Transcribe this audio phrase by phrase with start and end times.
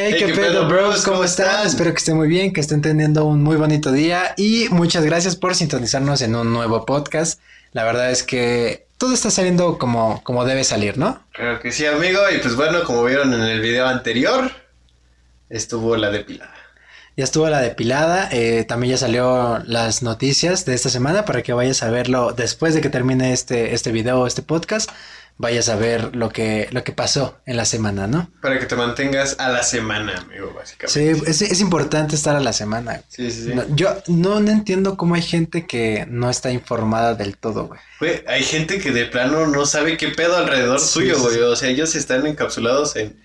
[0.00, 1.66] Hey, qué, pedo, bros, ¿cómo, están?
[1.66, 5.34] Espero que estén muy bien, que estén teniendo un muy bonito día y muchas gracias
[5.34, 7.40] por sintonizarnos en un nuevo podcast.
[7.72, 11.20] La verdad es que todo está saliendo como, como debe salir, ¿no?
[11.32, 12.20] Claro que sí, amigo.
[12.32, 14.52] Y pues bueno, como vieron en el video anterior,
[15.50, 16.54] estuvo la depilada.
[17.16, 21.52] Ya estuvo la depilada, eh, también ya salió las noticias de esta semana para que
[21.52, 24.90] vayas a verlo después de que termine este, este video, este podcast
[25.38, 28.30] vayas a ver lo que, lo que pasó en la semana, ¿no?
[28.42, 31.32] Para que te mantengas a la semana, amigo, básicamente.
[31.32, 33.02] Sí, es, importante estar a la semana.
[33.08, 33.52] Sí, sí, sí.
[33.74, 37.80] yo no, entiendo cómo hay gente que no está informada del todo, güey.
[38.00, 41.38] Güey, hay gente que de plano no sabe qué pedo alrededor suyo, güey.
[41.38, 43.16] O sea, ellos están encapsulados en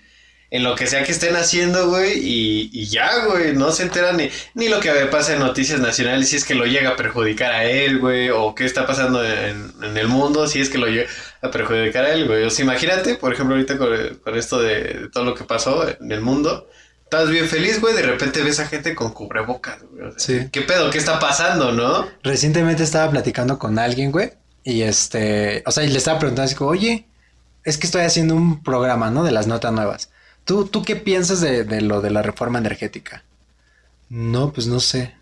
[0.54, 4.30] en lo que sea que estén haciendo, güey, y, ya, güey, no se enteran ni,
[4.54, 7.64] ni lo que pasa en noticias nacionales, si es que lo llega a perjudicar a
[7.64, 11.10] él, güey, o qué está pasando en, el mundo, si es que lo llega
[11.42, 12.44] a perjudicar a él, güey.
[12.44, 16.20] O sea, imagínate, por ejemplo, ahorita con, esto de, todo lo que pasó en el
[16.20, 16.68] mundo,
[17.02, 20.12] estás bien feliz, güey, de repente ves a gente con cubrebocas, güey.
[20.16, 20.50] sí.
[20.52, 20.88] ¿Qué pedo?
[20.90, 22.08] ¿Qué está pasando, no?
[22.22, 24.30] Recientemente estaba platicando con alguien, güey,
[24.62, 27.08] y este, o sea, y le estaba preguntando así como, oye,
[27.64, 29.24] es que estoy haciendo un programa, ¿no?
[29.24, 30.10] De las notas nuevas.
[30.44, 33.24] ¿Tú, ¿Tú qué piensas de, lo de la reforma energética?
[34.08, 35.14] No, pues no sé.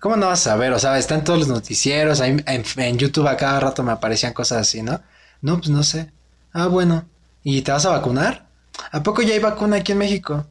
[0.00, 0.72] ¿Cómo no vas a saber?
[0.72, 4.58] O sea, están todos los noticieros, en, en, YouTube a cada rato me aparecían cosas
[4.58, 5.00] así, ¿no?
[5.40, 6.10] No, pues no sé.
[6.52, 7.06] Ah, bueno.
[7.42, 8.46] ¿Y te vas a vacunar?
[8.90, 10.46] ¿A poco ya hay vacuna aquí en México?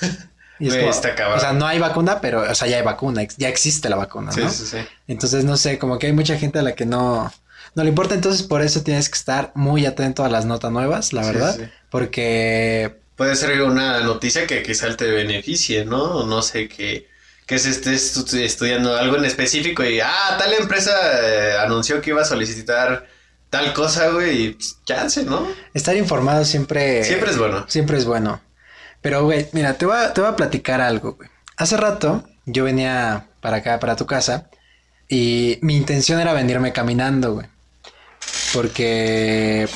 [0.60, 3.48] Y es como, o sea, no hay vacuna, pero, o sea, ya hay vacuna, ya
[3.48, 4.50] existe la vacuna, ¿no?
[4.50, 4.86] Sí, sí, sí.
[5.08, 7.32] Entonces, no sé, como que hay mucha gente a la que no,
[7.74, 11.14] no le importa, entonces por eso tienes que estar muy atento a las notas nuevas,
[11.14, 11.58] la verdad,
[11.90, 12.96] porque...
[13.16, 16.24] Puede ser una noticia que quizá te beneficie, ¿no?
[16.24, 17.06] No sé, que,
[17.46, 22.22] que se esté estudiando algo en específico y, ah, tal empresa eh, anunció que iba
[22.22, 23.06] a solicitar
[23.50, 25.46] tal cosa, güey, y pues, chance, ¿no?
[25.74, 27.04] Estar informado siempre...
[27.04, 27.66] Siempre es bueno.
[27.68, 28.40] Siempre es bueno.
[29.02, 31.28] Pero, güey, mira, te voy, a, te voy a platicar algo, güey.
[31.56, 34.48] Hace rato yo venía para acá, para tu casa,
[35.08, 37.46] y mi intención era venirme caminando, güey
[38.52, 39.68] porque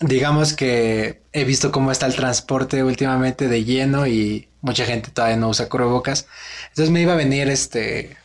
[0.00, 5.36] digamos que he visto cómo está el transporte últimamente de lleno y mucha gente todavía
[5.36, 6.26] no usa cubrebocas.
[6.70, 8.16] Entonces me iba a venir este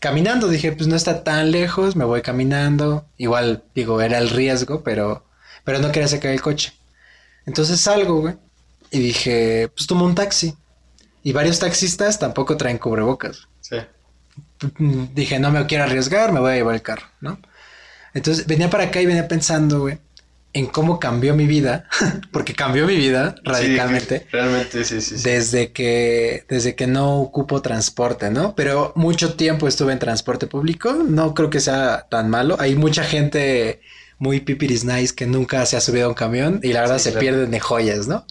[0.00, 3.06] caminando, dije, pues no está tan lejos, me voy caminando.
[3.18, 5.24] Igual digo, era el riesgo, pero
[5.62, 6.72] pero no quería sacar el coche.
[7.46, 8.34] Entonces salgo, güey,
[8.90, 10.56] y dije, pues tomo un taxi.
[11.22, 13.46] Y varios taxistas tampoco traen cubrebocas.
[13.60, 13.76] Sí.
[15.14, 17.38] Dije, no me quiero arriesgar, me voy a llevar el carro, ¿no?
[18.12, 19.98] Entonces venía para acá y venía pensando, güey,
[20.52, 21.88] en cómo cambió mi vida,
[22.32, 24.26] porque cambió mi vida radicalmente.
[24.32, 28.54] realmente, sí, sí, Desde que, desde que no ocupo transporte, ¿no?
[28.54, 32.56] Pero mucho tiempo estuve en transporte público, no creo que sea tan malo.
[32.58, 33.80] Hay mucha gente
[34.18, 37.12] muy pipiris nice que nunca se ha subido a un camión y la verdad se
[37.12, 38.24] pierden de joyas, ¿no?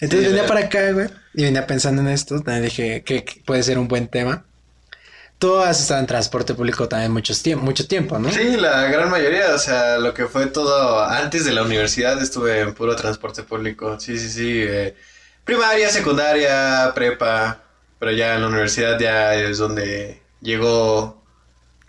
[0.00, 3.78] Entonces venía para acá, güey, y venía pensando en esto, también dije que puede ser
[3.78, 4.44] un buen tema.
[5.40, 8.30] Tú has estado en transporte público también mucho tiempo, mucho tiempo, ¿no?
[8.30, 12.60] Sí, la gran mayoría, o sea, lo que fue todo antes de la universidad estuve
[12.60, 13.98] en puro transporte público.
[13.98, 14.62] Sí, sí, sí.
[14.62, 14.94] Eh,
[15.42, 17.62] primaria, secundaria, prepa,
[17.98, 21.24] pero ya en la universidad ya es donde llegó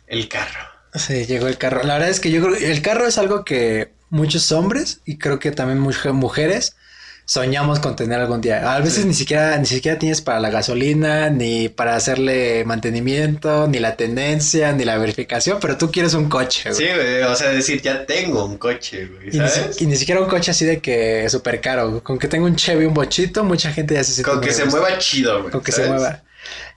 [0.07, 0.69] el carro.
[0.95, 1.83] Sí, llegó el carro.
[1.83, 5.17] La verdad es que yo creo que el carro es algo que muchos hombres y
[5.17, 6.77] creo que también mujeres
[7.25, 8.75] soñamos con tener algún día.
[8.75, 13.79] A veces ni siquiera ni siquiera tienes para la gasolina, ni para hacerle mantenimiento, ni
[13.79, 16.75] la tendencia, ni la verificación, pero tú quieres un coche, güey.
[16.75, 19.81] Sí, güey, o sea, decir, ya tengo un coche, güey, ¿sabes?
[19.81, 22.03] Y ni, siquiera un coche así de que súper caro.
[22.03, 24.65] Con que tenga un Chevy, un bochito, mucha gente ya se siente Con que se
[24.65, 25.51] mueva chido, güey.
[25.51, 26.23] Con que se mueva.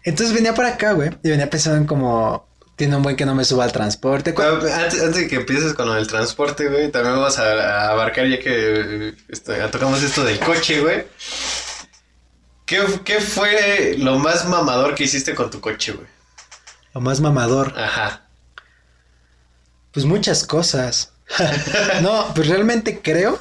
[0.05, 3.34] Entonces venía para acá, güey, y venía pensando en como tiene un buen que no
[3.34, 4.34] me suba al transporte.
[4.38, 9.56] antes, de que empieces con el transporte, güey, también vamos a, abarcar ya que este,
[9.68, 11.06] tocamos esto del coche, güey.
[12.66, 16.06] ¿Qué, ¿Qué, fue lo más mamador que hiciste con tu coche, güey?
[16.94, 17.74] Lo más mamador.
[17.76, 18.22] Ajá.
[19.92, 21.12] Pues muchas cosas.
[22.02, 23.38] no, pues realmente creo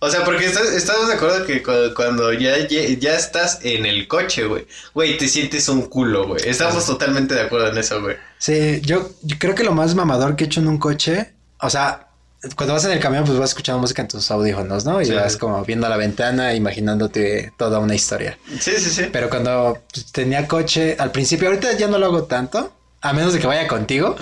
[0.00, 1.60] o sea, porque estás, de acuerdo que
[1.92, 6.48] cuando ya, ya, estás en el coche, güey, güey, te sientes un culo, güey.
[6.48, 8.16] Estamos totalmente de acuerdo en eso, güey.
[8.38, 12.06] Sí, yo, creo que lo más mamador que he hecho en un coche, o sea,
[12.54, 15.02] cuando vas en el camión, pues vas escuchando música en tus audífonos, ¿no?
[15.02, 18.38] Y vas como viendo la ventana, imaginándote toda una historia.
[18.60, 19.08] Sí, sí, sí.
[19.10, 23.32] Pero cuando pues, tenía coche, al principio, ahorita ya no lo hago tanto, a menos
[23.32, 24.14] de que vaya contigo.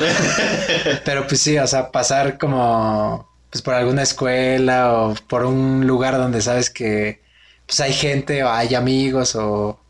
[1.04, 6.16] pero pues sí, o sea, pasar como pues por alguna escuela o por un lugar
[6.16, 7.22] donde sabes que
[7.66, 9.80] pues hay gente o hay amigos o,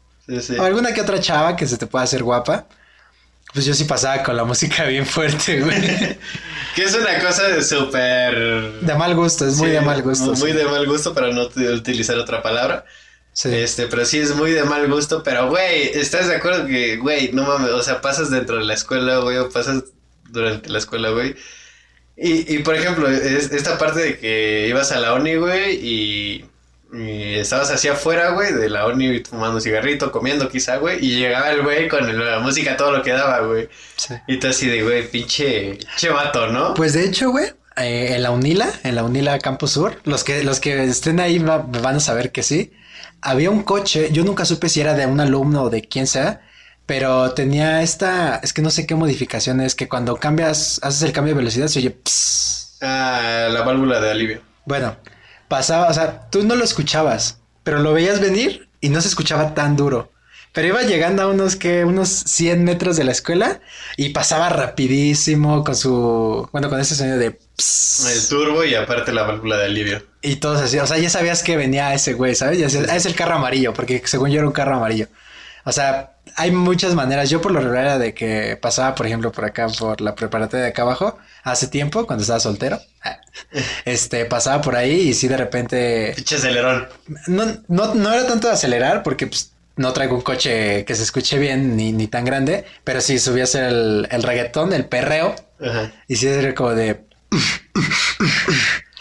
[0.58, 2.66] o alguna que otra chava que se te pueda hacer guapa.
[3.52, 5.80] Pues yo sí pasaba con la música bien fuerte, güey.
[6.74, 8.80] que es una cosa de súper...
[8.82, 10.34] De mal gusto, es muy de mal gusto.
[10.34, 12.84] Muy de mal gusto para no utilizar otra palabra.
[13.32, 13.54] Sí.
[13.54, 17.32] Este, pero sí es muy de mal gusto, pero güey, ¿estás de acuerdo que, güey,
[17.32, 19.84] no mames, o sea, pasas dentro de la escuela, güey, o pasas
[20.30, 21.36] durante la escuela, güey?
[22.16, 26.44] Y, y por ejemplo, es- esta parte de que ibas a la uni, güey, y,
[26.92, 31.18] y estabas así afuera, güey, de la uni fumando un cigarrito, comiendo quizá, güey, y
[31.18, 33.68] llegaba el güey con el- la música todo lo que daba, güey.
[33.96, 34.14] Sí.
[34.28, 36.72] Y tú así de, güey, pinche, pinche vato, ¿no?
[36.74, 37.46] Pues de hecho, güey,
[37.76, 41.38] eh, en la UNILA, en la UNILA Campus Sur, los que, los que estén ahí
[41.38, 42.72] va- van a saber que sí.
[43.20, 46.40] Había un coche, yo nunca supe si era de un alumno o de quien sea,
[46.86, 51.12] pero tenía esta, es que no sé qué modificación es, que cuando cambias, haces el
[51.12, 52.78] cambio de velocidad, se oye, pss.
[52.80, 54.40] Ah, la válvula de alivio.
[54.64, 54.96] Bueno,
[55.48, 59.54] pasaba, o sea, tú no lo escuchabas, pero lo veías venir y no se escuchaba
[59.54, 60.12] tan duro.
[60.52, 63.60] Pero iba llegando a unos que unos 100 metros de la escuela
[63.98, 68.06] y pasaba rapidísimo con su, bueno, con ese sonido de pss.
[68.10, 70.02] El turbo y aparte la válvula de alivio.
[70.22, 72.58] Y todos así, o sea, ya sabías que venía ese güey, ¿sabes?
[72.58, 75.08] Ya "Ah, es el carro amarillo, porque según yo era un carro amarillo.
[75.68, 77.28] O sea, hay muchas maneras.
[77.28, 80.62] Yo por lo regular era de que pasaba, por ejemplo, por acá, por la preparatoria
[80.62, 82.80] de acá abajo, hace tiempo, cuando estaba soltero.
[83.84, 86.12] Este, pasaba por ahí y sí de repente...
[86.16, 86.88] Pinche acelerón.
[87.26, 91.02] No, no, no era tanto de acelerar, porque pues, no traigo un coche que se
[91.02, 95.92] escuche bien ni, ni tan grande, pero sí subías el, el reggaetón, el perreo, Ajá.
[96.08, 97.04] y sí era como de...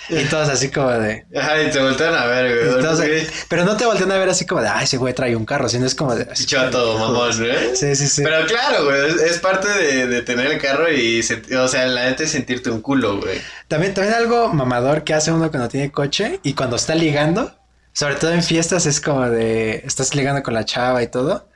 [0.10, 1.26] y todos así como de...
[1.36, 2.76] Ajá, y te voltean a ver, güey.
[2.76, 5.46] Entonces, pero no te voltean a ver así como de, ay, ese güey trae un
[5.46, 6.26] carro, sino es como de...
[6.26, 7.72] Vato, mamón, ¿eh?
[7.76, 8.22] Sí, sí, sí.
[8.24, 11.22] Pero claro, güey, es, es parte de, de tener el carro y,
[11.58, 13.40] o sea, la gente sentirte un culo, güey.
[13.68, 17.56] También, también algo mamador que hace uno cuando tiene coche y cuando está ligando,
[17.94, 21.48] sobre todo en fiestas, es como de, estás ligando con la chava y todo,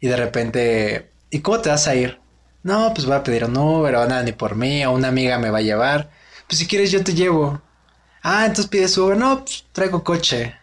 [0.00, 2.20] y de repente, ¿y cómo te vas a ir?
[2.62, 5.38] No, pues voy a pedir un Uber o nada, ni por mí, o una amiga
[5.38, 6.10] me va a llevar.
[6.46, 7.62] Pues si quieres yo te llevo.
[8.30, 9.16] Ah, entonces pides Uber.
[9.16, 10.54] No, pues traigo coche.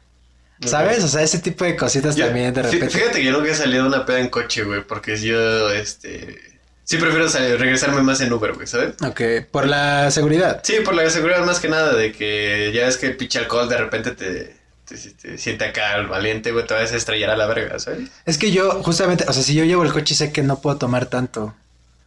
[0.66, 1.04] ¿Sabes?
[1.04, 2.90] O sea, ese tipo de cositas Yo- también de repente.
[2.90, 6.40] Fíjate que yo nunca he salido una peda en coche, güey, porque yo, este...
[6.86, 8.94] Sí prefiero salir- regresarme más en Uber, güey, ¿sabes?
[9.02, 9.22] Ok,
[9.52, 10.62] por la seguridad.
[10.64, 13.68] Sí, por la seguridad más que nada, de que ya es que el pinche alcohol
[13.68, 14.56] de repente te,
[14.88, 18.10] te, te siente acá el valiente, güey, te vas a estrellar a la verga, ¿sabes?
[18.26, 20.78] Es que yo, justamente, o sea, si yo llevo el coche sé que no puedo
[20.78, 21.56] tomar tanto.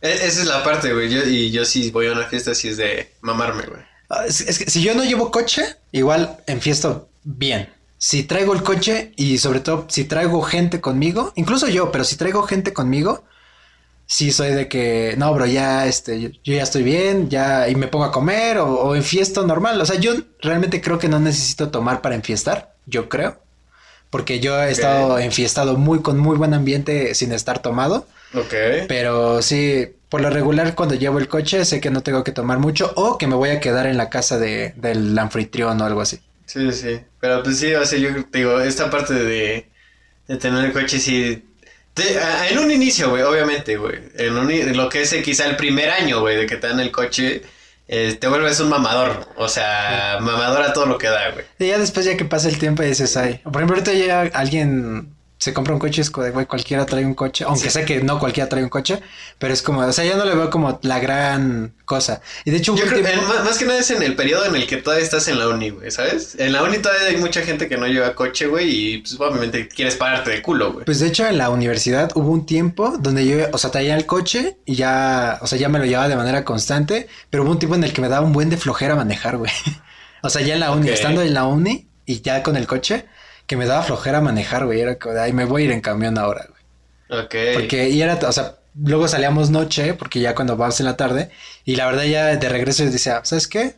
[0.00, 2.68] E- esa es la parte, güey, yo, y yo sí voy a una fiesta, sí
[2.68, 3.82] es de mamarme, güey.
[4.08, 7.68] Ah, Es, es que si yo no llevo coche, igual enfiesto bien.
[7.98, 12.16] Si traigo el coche y sobre todo si traigo gente conmigo, incluso yo, pero si
[12.16, 13.24] traigo gente conmigo,
[14.06, 17.74] sí soy de que, no, bro, ya, este, yo, yo ya estoy bien, ya, y
[17.76, 19.80] me pongo a comer o, o enfiesto normal.
[19.80, 23.40] O sea, yo realmente creo que no necesito tomar para enfiestar, yo creo.
[24.10, 28.06] Porque yo he estado enfiestado muy con muy buen ambiente sin estar tomado.
[28.34, 28.54] Ok.
[28.86, 32.58] Pero sí, por lo regular cuando llevo el coche sé que no tengo que tomar
[32.58, 36.00] mucho o que me voy a quedar en la casa de, del anfitrión o algo
[36.00, 36.20] así.
[36.46, 37.00] Sí, sí.
[37.20, 39.68] Pero pues sí, o sea, yo te digo, esta parte de,
[40.26, 41.44] de tener el coche sí.
[42.20, 43.98] a- en un inicio, güey, obviamente, güey.
[44.16, 46.68] En, un en lo que es eh, quizá el primer año, güey, de que te
[46.68, 47.42] dan el coche,
[47.88, 49.28] eh, te vuelves un mamador.
[49.36, 51.44] O sea, mamador a todo lo que da, güey.
[51.58, 54.22] Y ya después ya que pasa el tiempo y dices, ay, por ejemplo, ahorita ya
[54.38, 57.84] alguien se compra un coche, es como de, güey, cualquiera trae un coche, aunque sé
[57.84, 59.00] que no cualquiera trae un coche,
[59.38, 62.20] pero es como, o sea, ya no le veo como la gran cosa.
[62.44, 64.46] Y de hecho, Yo creo que tiempo- más, más que nada es en el periodo
[64.46, 66.34] en el que todavía estás en la uni, güey, ¿sabes?
[66.40, 69.68] En la uni todavía hay mucha gente que no lleva coche, güey, y pues obviamente
[69.68, 70.84] quieres pararte de culo, güey.
[70.84, 74.06] Pues de hecho en la universidad hubo un tiempo donde yo, o sea, traía el
[74.06, 77.58] coche y ya, o sea, ya me lo llevaba de manera constante, pero hubo un
[77.60, 79.52] tiempo en el que me daba un buen de flojera manejar, güey.
[80.20, 83.06] O sea, ya en la uni, estando en la uni y ya con el coche,
[83.48, 84.80] que me daba flojera manejar, güey.
[84.80, 87.24] Era como de, ay, me voy a ir en camión ahora, güey.
[87.24, 87.34] Ok.
[87.54, 91.30] Porque, y era, o sea, luego salíamos noche, porque ya cuando vas en la tarde,
[91.64, 93.74] y la verdad ya de regreso yo decía, ¿sabes qué?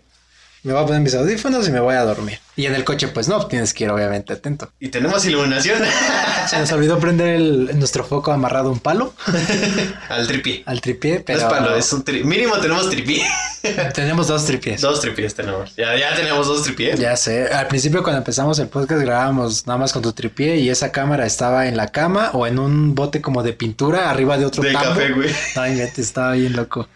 [0.62, 2.38] Me voy a poner mis audífonos y me voy a dormir.
[2.55, 4.71] Y en el coche, pues no, tienes que ir obviamente atento.
[4.79, 5.79] Y tenemos iluminación
[6.50, 9.14] Se nos olvidó prender el, nuestro foco amarrado a un palo,
[10.11, 10.62] al tripié.
[10.67, 12.25] al tripié, No pero es palo, es un tri...
[12.25, 13.25] Mínimo tenemos tripié.
[13.95, 14.81] tenemos dos tripiés.
[14.83, 15.75] dos tripiés tenemos.
[15.76, 17.00] Ya, ya tenemos dos tripiés.
[17.00, 20.69] Ya sé, al principio cuando empezamos el podcast grabábamos nada más con tu tripié y
[20.69, 24.45] esa cámara estaba en la cama o en un bote como de pintura arriba de
[24.45, 24.88] otro De tambo.
[24.90, 25.31] café, güey.
[25.57, 26.87] Ay, neta, estaba bien loco.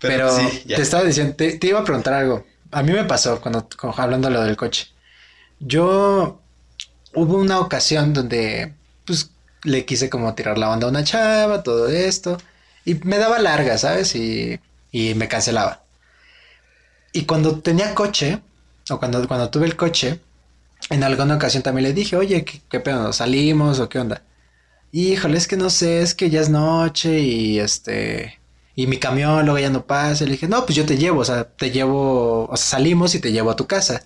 [0.00, 0.76] Pero Pero, sí, ya.
[0.76, 2.44] te estaba diciendo, te, te iba a preguntar algo.
[2.72, 4.88] A mí me pasó cuando, hablando lo del coche.
[5.60, 6.40] Yo
[7.14, 8.74] hubo una ocasión donde
[9.06, 9.30] pues
[9.64, 12.38] le quise como tirar la onda a una chava, todo esto,
[12.84, 14.14] y me daba larga, ¿sabes?
[14.16, 14.58] Y,
[14.90, 15.84] y me cancelaba.
[17.12, 18.40] Y cuando tenía coche,
[18.90, 20.20] o cuando, cuando tuve el coche,
[20.90, 23.12] en alguna ocasión también le dije, oye, ¿qué, qué pedo?
[23.12, 24.22] ¿Salimos o qué onda?
[24.92, 28.40] Híjole, es que no sé, es que ya es noche y este...
[28.74, 30.24] Y mi camión luego ya no pasa.
[30.24, 33.20] Le dije, no, pues yo te llevo, o sea, te llevo, o sea, salimos y
[33.20, 34.04] te llevo a tu casa.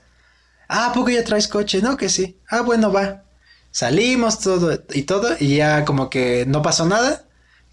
[0.69, 1.81] Ah, ¿a poco ya traes coche?
[1.83, 2.39] No, que sí.
[2.49, 3.23] Ah, bueno, va.
[3.71, 7.25] Salimos todo y todo y ya como que no pasó nada.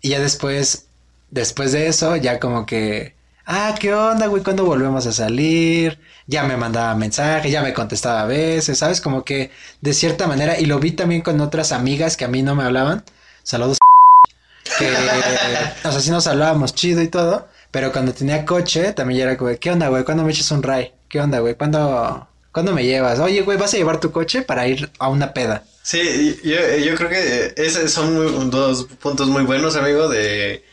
[0.02, 0.88] Y ya después,
[1.32, 4.44] después de eso, ya como que, ah, ¿qué onda, güey?
[4.44, 6.00] ¿Cuándo volvemos a salir?
[6.28, 9.02] Ya me mandaba mensajes, ya me contestaba a veces, ¿sabes?
[9.02, 12.44] Como que de cierta manera, y lo vi también con otras amigas que a mí
[12.44, 13.04] no me hablaban.
[13.44, 13.83] Saludos.
[14.80, 14.90] Que,
[15.88, 19.52] o sea, sí nos hablábamos chido y todo, pero cuando tenía coche, también era como,
[19.60, 20.04] ¿qué onda, güey?
[20.04, 20.94] ¿Cuándo me echas un ray?
[21.10, 21.56] ¿Qué onda, güey?
[21.56, 23.20] ¿Cuándo, ¿Cuándo me llevas?
[23.20, 25.64] Oye, güey, ¿vas a llevar tu coche para ir a una peda?
[25.84, 30.64] Sí, yo, yo creo que esos son muy- dos puntos muy buenos, amigo, de,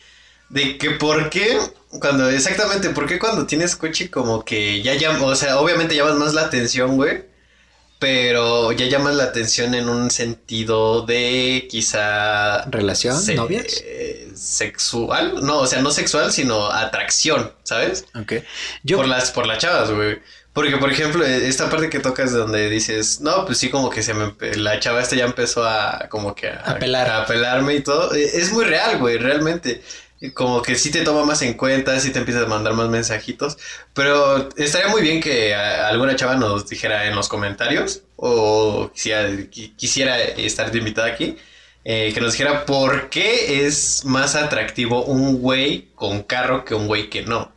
[0.49, 1.59] de que por qué,
[1.99, 6.15] cuando, exactamente, por qué cuando tienes coche como que ya llamas, o sea, obviamente llamas
[6.15, 7.23] más la atención, güey,
[8.01, 12.63] pero ya llamas la atención en un sentido de quizá...
[12.65, 13.15] ¿Relación?
[13.21, 13.83] se- ¿Novias?
[14.35, 18.05] Sexual, no, o sea, no sexual, sino atracción, ¿sabes?
[18.19, 18.33] Ok.
[18.83, 20.19] Yo, Por las, por las chavas, güey.
[20.51, 24.01] Porque, por ejemplo, eh, esta parte que tocas donde dices, no, pues sí, como que
[24.03, 27.07] se me, la chava esta ya empezó a, como que a, A pelar.
[27.09, 28.13] a pelarme y todo.
[28.15, 29.81] Eh, Es muy real, güey, realmente.
[30.35, 33.57] Como que sí te toma más en cuenta, sí te empiezas a mandar más mensajitos.
[33.93, 39.75] Pero estaría muy bien que alguna chava nos dijera en los comentarios, o quisiera, qui-
[39.75, 41.37] quisiera estar de invitada aquí,
[41.83, 46.87] eh, que nos dijera por qué es más atractivo un güey con carro que un
[46.87, 47.51] güey que no.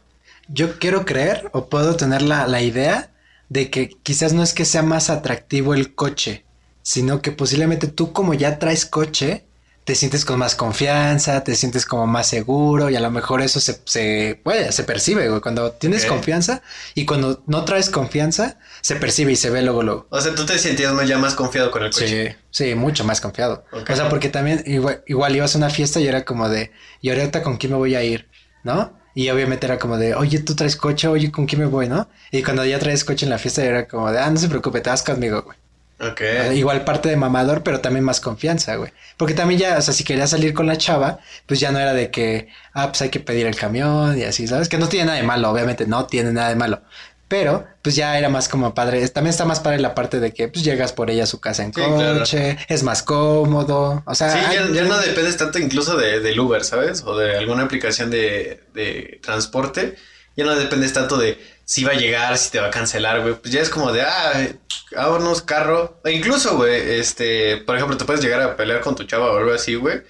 [0.49, 3.11] yo quiero creer o puedo tener la, la idea
[3.49, 6.45] de que quizás no es que sea más atractivo el coche,
[6.83, 9.45] sino que posiblemente tú como ya traes coche,
[9.85, 13.61] te sientes con más confianza, te sientes como más seguro y a lo mejor eso
[13.61, 15.43] se, se, bueno, se percibe, güey.
[15.43, 16.63] Cuando tienes confianza
[16.95, 20.07] y cuando no traes confianza, se percibe y se ve luego, luego.
[20.09, 22.31] O sea, tú te sentías ya más confiado con el coche.
[22.31, 23.65] Sí, sí, mucho más confiado.
[23.73, 26.73] O sea, porque también igual, igual ibas a una fiesta y era como de,
[27.03, 28.29] ¿y ahorita con quién me voy a ir?
[28.63, 28.99] ¿No?
[29.15, 31.89] Y obviamente era como de, oye, tú traes coche, oye, ¿con quién me voy?
[31.89, 32.09] ¿No?
[32.33, 34.81] Y cuando ya traes coche en la fiesta era como de, ah, no se preocupe,
[34.81, 35.59] te vas conmigo, güey.
[36.01, 36.21] Ok.
[36.21, 38.93] O sea, Igual parte de mamador, pero también más confianza, güey.
[39.17, 41.95] Porque también ya, o sea, si querías salir con la chava, pues ya no era
[41.95, 44.69] de que, ah, pues hay que pedir el camión y así, ¿sabes?
[44.69, 46.83] Que no tiene nada de malo, obviamente no tiene nada de malo.
[47.27, 49.09] Pero, pues ya era más como padre.
[49.09, 51.63] También está más padre la parte de que, pues llegas por ella a su casa
[51.65, 52.19] en Sí, claro.
[52.19, 54.03] coche, es más cómodo.
[54.07, 57.03] O sea, Sí, ya, ya no dependes tanto incluso de, del Uber, ¿sabes?
[57.05, 59.97] O de alguna aplicación de, de transporte.
[60.37, 63.35] Ya no dependes tanto de si va a llegar, si te va a cancelar, güey.
[63.35, 64.49] Pues ya es como de, ah,
[64.95, 66.01] vámonos, carro.
[66.05, 69.37] O incluso, güey, este, por ejemplo, te puedes llegar a pelear con tu chava o
[69.37, 70.03] algo así, güey.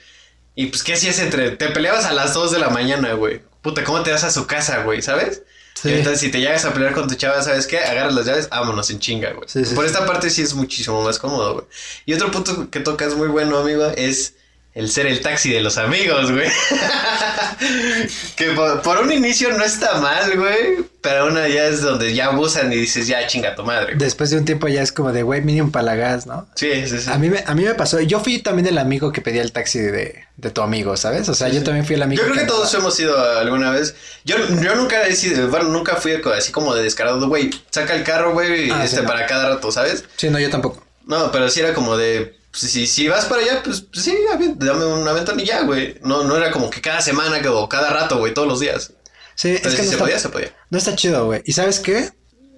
[0.54, 1.50] Y pues, ¿qué hacías entre?
[1.52, 3.42] Te peleabas a las 2 de la mañana, güey.
[3.62, 5.02] Puta, ¿cómo te vas a su casa, güey?
[5.02, 5.42] ¿Sabes?
[5.74, 5.92] Sí.
[5.92, 7.78] Entonces, si te llegas a pelear con tu chava, ¿sabes qué?
[7.78, 9.48] Agarras las llaves, vámonos en chinga, güey.
[9.48, 11.66] Sí, sí, Por esta parte sí es muchísimo más cómodo, güey.
[12.06, 14.34] Y otro punto que tocas muy bueno, amigo, es
[14.74, 16.48] el ser el taxi de los amigos, güey.
[18.36, 20.84] que por, por un inicio no está mal, güey.
[21.00, 23.94] Pero una ya es donde ya abusan y dices, ya chinga tu madre.
[23.94, 23.98] güey.
[23.98, 26.48] Después de un tiempo ya es como de, güey, mínimo para la gas, ¿no?
[26.54, 27.10] Sí, sí, sí.
[27.10, 29.52] A mí, me, a mí me pasó, yo fui también el amigo que pedía el
[29.52, 31.28] taxi de, de tu amigo, ¿sabes?
[31.28, 32.22] O sea, yo también fui el amigo.
[32.22, 33.94] Yo creo que todos hemos ido alguna vez.
[34.24, 38.02] Yo, yo nunca he sido, bueno, nunca fui así como de descarado, güey, saca el
[38.02, 39.08] carro, güey, Ah, este, sí, no.
[39.08, 40.04] para cada rato, ¿sabes?
[40.16, 40.82] Sí, no, yo tampoco.
[41.06, 44.16] No, pero sí era como de, pues, si, si vas para allá, pues, pues, sí,
[44.58, 45.98] dame un aventón y ya, güey.
[46.02, 48.92] No, no era como que cada semana o cada rato, güey, todos los días.
[49.34, 50.54] Sí, Pero es que si no se está, podía, se podía.
[50.70, 51.42] no está chido, güey.
[51.44, 52.10] ¿Y sabes qué?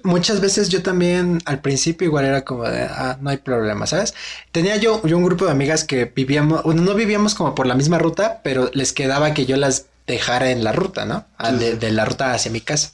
[0.03, 4.15] Muchas veces yo también al principio igual era como de, ah, no hay problema, ¿sabes?
[4.53, 7.75] Tenía yo, yo un grupo de amigas que vivíamos, bueno, no vivíamos como por la
[7.75, 11.26] misma ruta, pero les quedaba que yo las dejara en la ruta, ¿no?
[11.38, 11.76] Ah, Sí, De, sí.
[11.79, 12.93] de la ruta hacia mi casa.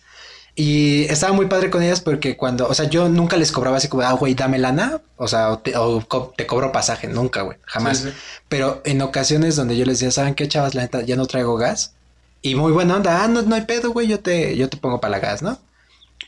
[0.55, 3.89] Y estaba muy padre con ellas porque cuando, o sea, yo nunca les cobraba así
[3.89, 7.41] como, ah, güey, dame lana, o sea, o te, o co- te cobro pasaje, nunca,
[7.43, 7.99] güey, jamás.
[7.99, 8.15] Sí, sí.
[8.51, 10.75] Pero en ocasiones donde yo les decía, ¿saben qué, chavas?
[10.75, 11.95] La neta, ya no traigo gas.
[12.43, 15.01] Y muy buena onda, ah, no, no hay pedo, güey, yo te, yo te pongo
[15.01, 15.59] para la gas, ¿no?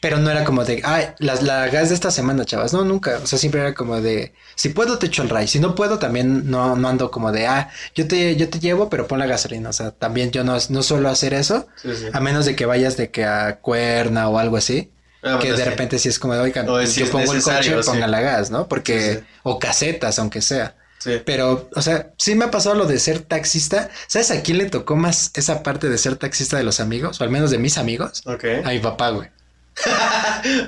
[0.04, 2.75] Pero no era como de, ay, la, la gas de esta semana, chavas.
[2.75, 3.20] No, nunca.
[3.23, 5.49] O sea, siempre era como de, si puedo te echo el ray.
[5.49, 8.90] Si no puedo, también no, no ando como de, ah, yo te, yo te llevo,
[8.90, 9.70] pero pon la gasolina.
[9.70, 11.68] O sea, también yo no, no suelo hacer eso.
[11.76, 12.04] Sí, sí.
[12.12, 14.92] A menos de que vayas de que a cuerna o algo así.
[15.23, 15.70] Ah, que bueno, de sí.
[15.70, 17.90] repente si es como de, oigan, O si yo pongo el coche, sí.
[17.90, 18.68] ponga la gas, ¿no?
[18.68, 20.76] Porque, o casetas, aunque sea.
[20.99, 21.23] Sí.
[21.25, 23.88] Pero, o sea, sí me ha pasado lo de ser taxista.
[24.06, 27.23] ¿Sabes a quién le tocó más esa parte de ser taxista de los amigos?
[27.23, 28.23] O al menos de mis amigos.
[28.26, 28.44] Ok.
[28.66, 29.30] A mi papá, güey.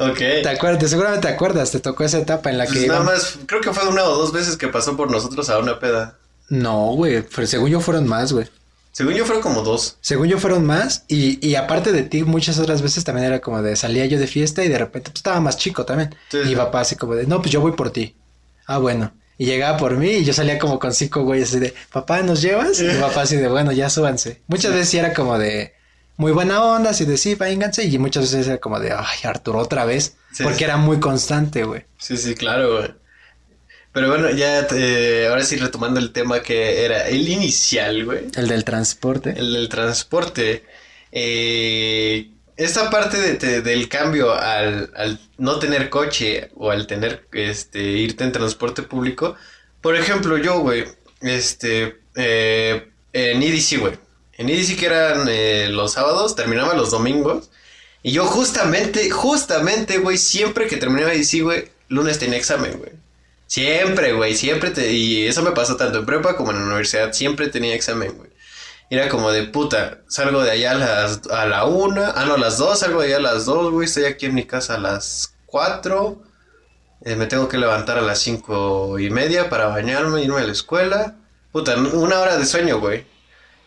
[0.01, 0.19] Ok.
[0.19, 0.91] ¿Te acuerdas?
[0.91, 1.71] Seguramente te acuerdas.
[1.71, 2.87] Te tocó esa etapa en la Pues que...
[2.87, 5.59] nada iban- más, creo que fue una o dos veces que pasó por nosotros a
[5.59, 6.17] una peda.
[6.49, 7.23] No, güey.
[7.23, 8.47] pero Según yo fueron más, güey.
[8.93, 9.97] Según yo fueron como dos.
[10.01, 11.05] Según yo fueron más.
[11.09, 14.27] Y, y aparte de ti, muchas otras veces también era como de salía yo de
[14.27, 16.15] fiesta y de repente pues estaba más chico también.
[16.31, 16.57] Sí, y sí.
[16.57, 18.15] papá así como de, no, pues yo voy por ti.
[18.67, 19.13] Ah, bueno.
[19.39, 22.41] Y llegaba por mí y yo salía como con cinco güeyes así de, papá, ¿nos
[22.41, 22.81] llevas?
[22.81, 24.41] Y papá así de, bueno, ya súbanse.
[24.47, 25.75] Muchas veces sí era como de,
[26.16, 27.85] muy buena onda, así de, sí, vénganse.
[27.85, 30.16] Y muchas veces era como de, ay, Arturo, otra vez.
[30.32, 30.64] Sí, porque sí.
[30.64, 31.85] era muy constante, güey.
[31.99, 32.94] Sí, sí, claro, güey.
[33.92, 38.26] Pero bueno, ya te- ahora sí retomando el tema que era el inicial, güey.
[38.37, 39.30] El del transporte.
[39.37, 40.64] El del transporte.
[41.12, 47.26] Eh, esta parte de te- del cambio al, al no tener coche o al tener
[47.32, 49.35] este irte en transporte público.
[49.80, 50.85] Por ejemplo, yo, güey,
[51.23, 53.94] este, eh, en EDC, güey.
[54.37, 57.50] En EDC que eran eh, los sábados, terminaba los domingos.
[58.02, 62.93] Y yo justamente, justamente, güey, siempre que terminaba EDC, güey, lunes tenía examen, güey.
[63.47, 64.93] Siempre, güey, siempre.
[64.93, 68.31] Y eso me pasó tanto en prepa como en la universidad, siempre tenía examen, güey.
[68.90, 72.59] Era como de puta, salgo de allá a las la una, ah no, a las
[72.59, 75.35] dos, salgo de allá a las dos, güey, estoy aquí en mi casa a las
[75.45, 76.23] cuatro,
[77.05, 80.52] eh, me tengo que levantar a las cinco y media para bañarme, irme a la
[80.52, 81.16] escuela,
[81.50, 83.07] puta, una hora de sueño, güey.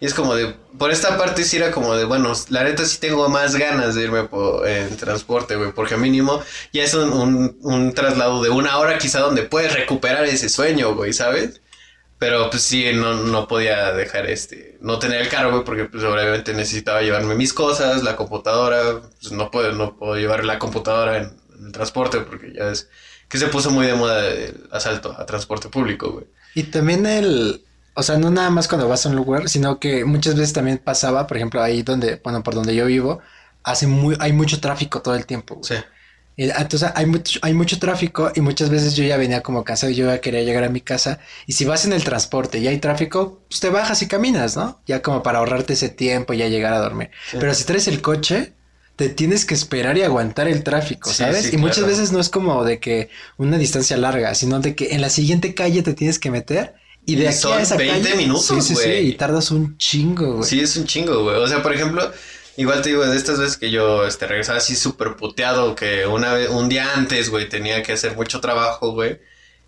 [0.01, 2.99] Y es como de, por esta parte sí era como de, bueno, la neta sí
[2.99, 6.41] tengo más ganas de irme po- en transporte, güey, porque mínimo
[6.71, 11.11] ya es un, un, traslado de una hora quizá donde puedes recuperar ese sueño, güey,
[11.11, 11.61] ¿sabes?
[12.17, 16.03] Pero pues sí, no, no podía dejar este, no tener el carro, güey, porque pues
[16.03, 21.17] obviamente necesitaba llevarme mis cosas, la computadora, pues no puedo, no puedo llevar la computadora
[21.17, 21.37] en,
[21.73, 22.89] transporte porque ya es
[23.27, 26.25] que se puso muy de moda el asalto a transporte público, güey.
[26.55, 27.63] Y también el,
[27.99, 30.77] o sea, no nada más cuando vas a un lugar, sino que muchas veces también
[30.79, 33.19] pasaba, por ejemplo, ahí donde, bueno, por donde yo vivo,
[33.63, 35.55] hace muy, hay mucho tráfico todo el tiempo.
[35.55, 35.67] güey.
[35.79, 35.85] Sí.
[36.35, 39.91] Y, Entonces hay mucho, hay mucho tráfico y muchas veces yo ya venía como cansado
[39.91, 41.19] y yo ya quería llegar a mi casa.
[41.45, 44.81] Y si vas en el transporte y hay tráfico, pues te bajas y caminas, ¿no?
[44.87, 47.11] Ya como para ahorrarte ese tiempo y ya llegar a dormir.
[47.29, 47.37] Sí.
[47.39, 48.53] Pero si traes el coche,
[48.95, 51.47] te tienes que esperar y aguantar el tráfico, Sí, ¿sabes?
[51.47, 51.89] sí, y muchas claro.
[51.89, 55.53] veces no es como de que una distancia larga, sino de que en la siguiente
[55.55, 56.75] calle te tienes que meter
[57.05, 58.15] y de Y aquí son a esa 20 calle.
[58.15, 59.07] minutos, sí, sí, sí, güey.
[59.07, 60.49] y tardas un chingo, güey.
[60.49, 61.37] Sí, es un chingo, güey.
[61.37, 62.11] O sea, por ejemplo,
[62.57, 66.33] igual te digo, de estas veces que yo este, regresaba así súper puteado, que una
[66.33, 69.19] vez, un día antes, güey, tenía que hacer mucho trabajo, güey.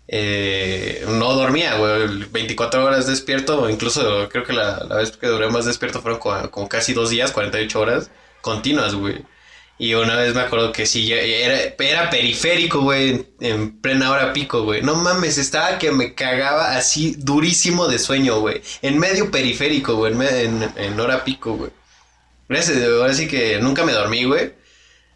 [0.08, 5.48] eh, no dormía, güey, 24 horas despierto, incluso creo que la, la vez que duré
[5.48, 9.24] más despierto fueron como, como casi dos días, 48 horas continuas, güey.
[9.78, 14.32] Y una vez me acuerdo que sí, era, era periférico, güey, en, en plena hora
[14.32, 14.82] pico, güey.
[14.82, 18.62] No mames, estaba que me cagaba así durísimo de sueño, güey.
[18.82, 21.70] En medio periférico, güey, en, en, hora pico, güey.
[22.48, 24.52] Gracias, ahora sí que nunca me dormí, güey.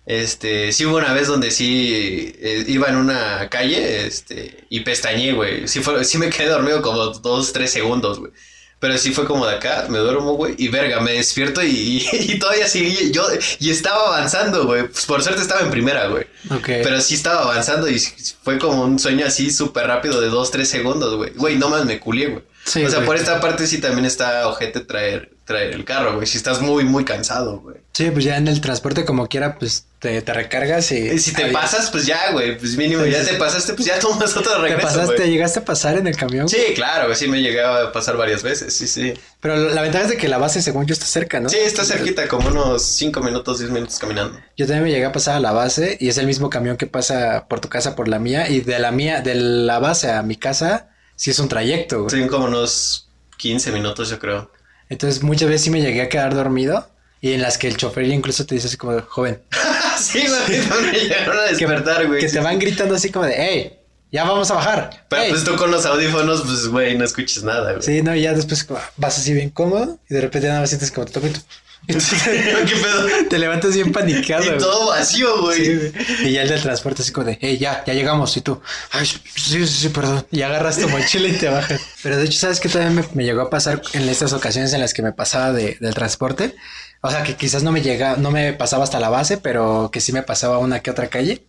[0.06, 5.32] Este, sí hubo una vez donde sí eh, iba en una calle, este, y pestañé,
[5.32, 5.68] güey.
[5.68, 8.32] Sí, sí me quedé dormido como dos, tres segundos, güey.
[8.78, 12.08] Pero sí fue como de acá, me duermo, güey, y verga, me despierto y, y,
[12.32, 13.26] y todavía seguí, yo,
[13.58, 14.86] y estaba avanzando, güey.
[14.88, 16.24] Pues por suerte estaba en primera, güey.
[16.50, 16.66] Ok.
[16.66, 20.68] Pero sí estaba avanzando y fue como un sueño así súper rápido de dos, tres
[20.68, 21.32] segundos, güey.
[21.34, 22.44] Güey, no más me culié, güey.
[22.64, 23.06] Sí, o sea, güey.
[23.06, 26.26] por esta parte sí también está ojete traer, traer el carro, güey.
[26.26, 27.76] Si estás muy, muy cansado, güey.
[27.92, 30.96] Sí, pues ya en el transporte como quiera, pues te, te recargas y...
[31.08, 31.54] Y si te adiós.
[31.54, 32.58] pasas, pues ya, güey.
[32.58, 35.30] Pues mínimo, ya te pasaste, pues ya tomas otro ¿Te regreso, pasaste, güey.
[35.30, 36.48] llegaste a pasar en el camión?
[36.48, 37.14] Sí, claro.
[37.14, 39.14] Sí me llegaba a pasar varias veces, sí, sí.
[39.40, 41.48] Pero la ventaja es de que la base, según yo, está cerca, ¿no?
[41.48, 44.38] Sí, está cerquita, como unos 5 minutos, 10 minutos caminando.
[44.56, 46.88] Yo también me llegué a pasar a la base y es el mismo camión que
[46.88, 50.22] pasa por tu casa por la mía y de la mía, de la base a
[50.22, 52.10] mi casa, sí es un trayecto, güey.
[52.22, 54.50] Sí, como unos 15 minutos, yo creo.
[54.88, 56.88] Entonces muchas veces sí me llegué a quedar dormido
[57.20, 59.40] y en las que el chofer incluso te dice así como, joven,
[59.98, 62.20] sí, güey, me llegaron a despertar, güey.
[62.20, 63.78] que sí, te van gritando así como de, hey,
[64.12, 65.06] ya vamos a bajar.
[65.08, 67.82] Pero pues tú con los audífonos, pues, güey, no escuchas nada, güey.
[67.82, 70.90] Sí, no, y ya después vas así bien cómodo y de repente nada más sientes
[70.92, 71.40] como te toco y tú-
[71.86, 73.06] ¿Qué pedo?
[73.30, 74.42] te levantas bien panicado.
[74.44, 74.58] Y güey.
[74.58, 75.64] todo vacío, güey.
[75.64, 75.92] Sí.
[76.24, 78.36] Y ya el del transporte así como de, hey, ya, ya llegamos.
[78.36, 78.60] Y tú,
[78.90, 80.26] ay, sí, sí, sí, perdón.
[80.30, 81.80] Y agarras tu mochila y te bajas.
[82.02, 84.80] Pero de hecho, ¿sabes qué también me, me llegó a pasar en estas ocasiones en
[84.80, 86.54] las que me pasaba de- del transporte?
[87.02, 90.00] O sea, que quizás no me llega, no me pasaba hasta la base, pero que
[90.00, 91.44] sí me pasaba una que otra calle.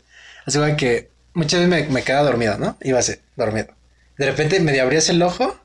[0.45, 2.77] Así que muchas veces me, me quedaba dormido, ¿no?
[2.83, 3.67] Iba así, dormido.
[4.17, 5.59] De repente medio abrías el ojo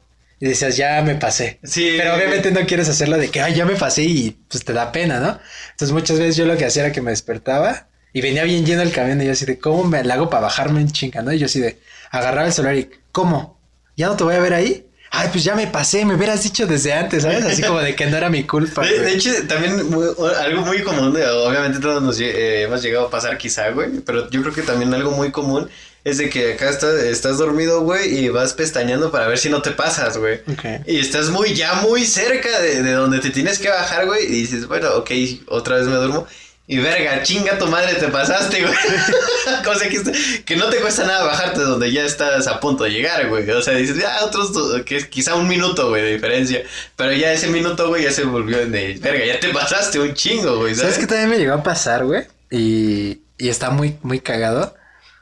[0.45, 1.61] y decías, ya me pasé.
[1.63, 1.95] Sí.
[1.97, 4.91] Pero obviamente no quieres hacerlo de que, ay, ya me pasé y pues te da
[4.91, 5.39] pena, ¿no?
[5.71, 8.83] Entonces muchas veces yo lo que hacía era que me despertaba y venía bien lleno
[8.83, 11.33] el camión y yo así de, ¿cómo me la hago para bajarme en chinga, no?
[11.33, 11.79] Y yo así de,
[12.11, 13.61] agarraba el celular y, ¿cómo?
[13.97, 14.85] ¿Ya no te voy a ver ahí?
[15.13, 17.45] Ay, pues ya me pasé, me hubieras dicho desde antes, ¿sabes?
[17.45, 18.83] Así como de que no era mi culpa.
[18.85, 20.09] De, hecho, también muy-
[20.45, 24.29] algo muy común, de- obviamente todos nos eh, hemos llegado a pasar quizá, güey, pero
[24.31, 25.69] yo creo que también algo muy común
[26.05, 29.63] es de que acá estás, estás dormido, güey, y vas pestañeando para ver si no
[29.63, 30.41] te pasas, güey.
[30.87, 34.31] Y estás muy, ya muy cerca de, de donde te tienes que bajar, güey, y
[34.43, 35.11] dices, bueno, ok,
[35.49, 36.27] otra vez me duermo.
[36.69, 38.73] Y verga, chinga tu madre, te pasaste, güey.
[39.65, 40.01] Cosa que,
[40.45, 43.49] que no te cuesta nada bajarte donde ya estás a punto de llegar, güey.
[43.51, 46.63] O sea, dices, ya, otros, do- que es quizá un minuto, güey, de diferencia.
[46.97, 50.15] Pero ya ese minuto, güey, ya se volvió en de, verga, ya te pasaste un
[50.15, 50.95] chingo, güey, ¿sabes?
[50.95, 52.23] ¿Sabes qué también me llegó a pasar, güey?
[52.51, 54.75] Y, y está muy, muy cagado.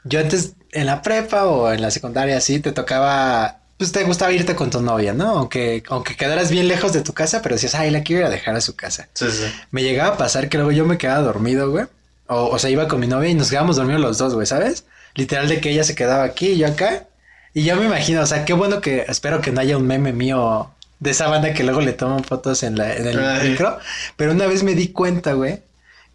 [0.03, 4.31] Yo antes, en la prepa o en la secundaria así te tocaba, pues te gustaba
[4.31, 5.29] irte con tu novia, ¿no?
[5.29, 8.29] Aunque, aunque quedaras bien lejos de tu casa, pero decías, ay, la quiero ir a
[8.29, 9.07] dejar a su casa.
[9.13, 9.45] Sí, sí.
[9.71, 11.85] Me llegaba a pasar que luego yo me quedaba dormido, güey.
[12.27, 14.85] O, o sea, iba con mi novia y nos quedábamos dormidos los dos, güey, ¿sabes?
[15.15, 17.07] Literal de que ella se quedaba aquí y yo acá.
[17.53, 20.13] Y yo me imagino, o sea, qué bueno que, espero que no haya un meme
[20.13, 23.49] mío de esa banda que luego le toman fotos en, la, en el Ay.
[23.49, 23.77] micro.
[24.15, 25.61] Pero una vez me di cuenta, güey,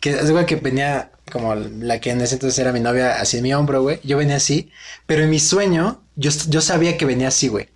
[0.00, 3.38] que es güey que venía como la que en ese entonces era mi novia así
[3.38, 4.00] en mi hombro, güey.
[4.04, 4.70] Yo venía así,
[5.06, 7.68] pero en mi sueño yo, yo sabía que venía así, güey.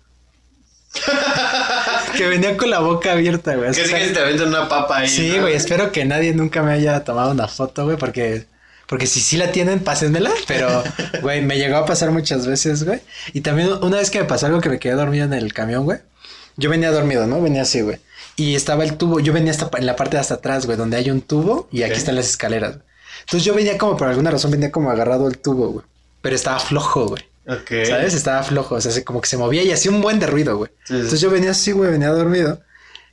[2.17, 3.71] que venía con la boca abierta, güey.
[3.71, 5.07] Que sí que se te una papa ahí.
[5.07, 5.41] Sí, ¿no?
[5.41, 8.45] güey, espero que nadie nunca me haya tomado una foto, güey, porque,
[8.87, 10.83] porque si sí la tienen, pásenmela, pero,
[11.21, 13.01] güey, me llegó a pasar muchas veces, güey.
[13.33, 15.83] Y también una vez que me pasó algo que me quedé dormido en el camión,
[15.83, 15.99] güey.
[16.57, 17.41] Yo venía dormido, ¿no?
[17.41, 17.99] Venía así, güey.
[18.35, 20.97] Y estaba el tubo, yo venía hasta en la parte de hasta atrás, güey, donde
[20.97, 22.77] hay un tubo y aquí están las escaleras.
[22.77, 22.90] güey.
[23.21, 25.85] Entonces yo venía como, por alguna razón, venía como agarrado el tubo, güey.
[26.21, 27.23] Pero estaba flojo, güey.
[27.47, 27.87] Ok.
[27.87, 28.13] ¿Sabes?
[28.13, 30.57] Estaba flojo, o sea, se- como que se movía y hacía un buen de ruido,
[30.57, 30.69] güey.
[30.83, 30.95] Sí, sí.
[30.95, 32.59] Entonces yo venía así, güey, venía dormido.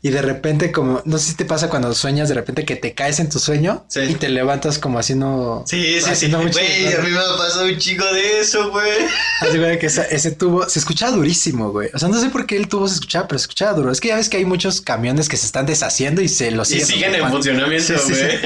[0.01, 2.95] Y de repente, como, no sé si te pasa cuando sueñas de repente que te
[2.95, 4.01] caes en tu sueño Sí.
[4.09, 5.65] y te levantas como haciendo.
[5.67, 6.11] Sí, sí, sí.
[6.11, 7.03] haciendo mucho Güey, a ruido.
[7.03, 8.93] mí me ha pasado un chico de eso, güey.
[9.41, 11.91] Así, güey, que esa- ese tubo se escuchaba durísimo, güey.
[11.95, 13.91] O sea, no sé por qué el tubo se escuchaba, pero se escuchaba duro.
[13.91, 16.71] Es que ya ves que hay muchos camiones que se están deshaciendo y se los
[16.71, 18.21] Y siguen en funcionamiento, Sí, sí, sí.
[18.23, 18.39] güey.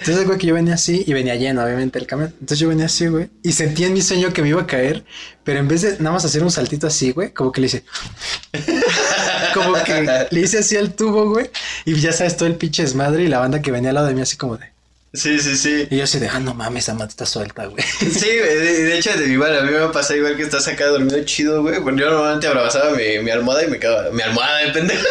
[0.00, 2.28] Entonces, güey, que yo venía así y venía lleno, obviamente, el camión.
[2.40, 3.28] Entonces yo venía así, güey.
[3.42, 5.04] Y sentí en mi sueño que me iba a caer,
[5.44, 7.84] pero en vez de nada más hacer un saltito así, güey, como que le hice.
[9.54, 11.50] como que le hice así al tubo, güey.
[11.84, 14.14] Y ya sabes, todo el pinche desmadre y la banda que venía al lado de
[14.14, 14.75] mí así como de.
[15.16, 15.88] Sí, sí, sí.
[15.90, 17.82] Y yo así de, ah, no mames, esa mata está suelta, güey.
[17.98, 21.22] Sí, de, de hecho, de igual, a mí me pasa igual que estás acá dormido
[21.24, 21.78] chido, güey.
[21.80, 24.10] Bueno, yo normalmente abrazaba mi, mi almohada y me quedaba.
[24.10, 25.06] Mi almohada de pendejo.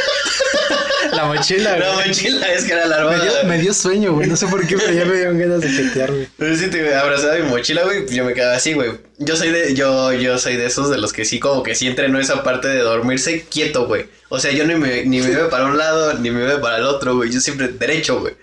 [1.11, 2.07] la mochila, güey.
[2.07, 3.23] mochila, es que era la me, almohada.
[3.23, 4.27] dio, me dio sueño, güey.
[4.27, 6.27] No sé por qué, pero ya me dieron ganas de jetear, güey.
[6.37, 8.91] Pero sí, te abrazaba mi mochila, güey, yo me quedaba así, güey.
[9.17, 11.87] Yo soy de, yo, yo soy de esos de los que sí, como que sí
[11.87, 14.07] entreno esa parte de dormirse quieto, güey.
[14.29, 16.77] O sea, yo ni me, ni me iba para un lado, ni me iba para
[16.77, 17.31] el otro, güey.
[17.31, 18.35] Yo siempre derecho, güey.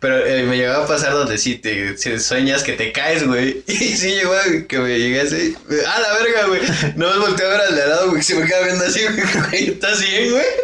[0.00, 3.64] Pero eh, me llegaba a pasar donde sí te si sueñas que te caes, güy.
[3.66, 5.56] Y sí llegó güey, que me llegué así.
[5.86, 6.60] ¡Ah, la verga, güey!
[6.96, 9.00] No me volteé a ver al de al lado, güey, se me queda viendo así,
[9.50, 9.70] güey.
[9.70, 10.46] ¿Estás bien, güey?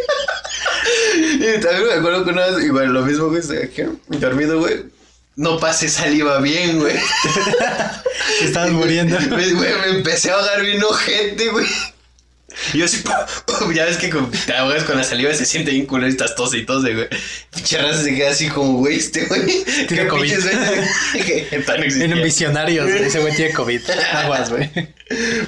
[1.16, 4.84] Y también me acuerdo que una vez, igual, lo mismo, güey, aquí, dormido, güey.
[5.36, 6.96] No pasé saliva bien, güey.
[8.42, 9.16] Estabas muriendo.
[9.30, 11.66] Güey, me empecé a ahogar bien ojete, güey.
[12.72, 13.02] Y yo así,
[13.74, 14.14] ya ves que
[14.46, 17.08] te ahogas con la saliva se siente bien culero y estás tose y tose, güey.
[17.54, 19.64] Pinche raza se queda así como, güey, este güey.
[19.88, 20.32] Tiene ¿Qué COVID.
[22.00, 23.04] En un visionario, güey.
[23.04, 23.80] Ese güey tiene COVID.
[24.12, 24.70] Aguas, güey.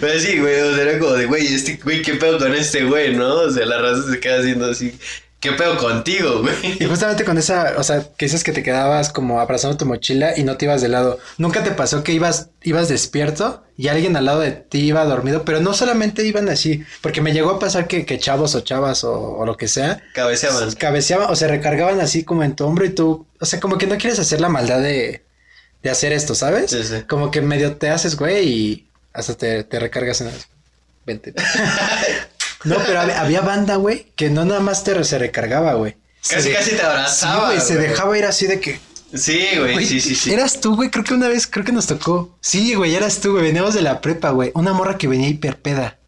[0.01, 2.85] Pero sí, güey, o sea, era como de, güey, este güey, ¿qué pedo con este
[2.85, 3.35] güey, no?
[3.35, 4.93] O sea, la raza se queda haciendo así,
[5.41, 6.55] ¿qué pedo contigo, güey?
[6.81, 10.37] Y justamente con esa, o sea, que dices que te quedabas como abrazando tu mochila
[10.37, 11.19] y no te ibas de lado.
[11.39, 15.45] ¿Nunca te pasó que ibas, ibas despierto y alguien al lado de ti iba dormido?
[15.45, 19.05] Pero no solamente iban así, porque me llegó a pasar que, que chavos o chavas
[19.05, 20.73] o, o lo que sea, Cabeceaban.
[20.73, 23.87] cabeceaban o se recargaban así como en tu hombro y tú, o sea, como que
[23.87, 25.23] no quieres hacer la maldad de,
[25.83, 26.71] de hacer esto, ¿sabes?
[26.71, 27.03] Sí, sí.
[27.09, 30.49] Como que medio te haces, güey, y hasta te, te recargas en las...
[31.07, 31.33] Vente.
[32.65, 35.97] no, pero había, había banda, güey, que no nada más te se recargaba, güey.
[36.29, 38.81] Casi, casi te Sí, abrazaba, güey, se dejaba ir así de que...
[39.15, 40.33] Sí, güey, sí, sí, sí.
[40.33, 42.37] Eras tú, güey, creo que una vez, creo que nos tocó.
[42.41, 44.51] Sí, güey, eras tú, güey, veníamos de la prepa, güey.
[44.55, 45.99] Una morra que venía hiperpeda.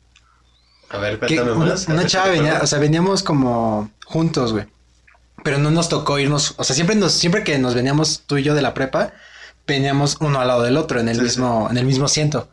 [0.90, 1.86] A ver, cuéntame una, más.
[1.86, 4.66] una chava venía, o sea, veníamos como juntos, güey.
[5.44, 8.42] Pero no nos tocó irnos, o sea, siempre nos, siempre que nos veníamos tú y
[8.42, 9.12] yo de la prepa,
[9.66, 12.48] veníamos uno al lado del otro, en el Sí, mismo, en el mismo asiento.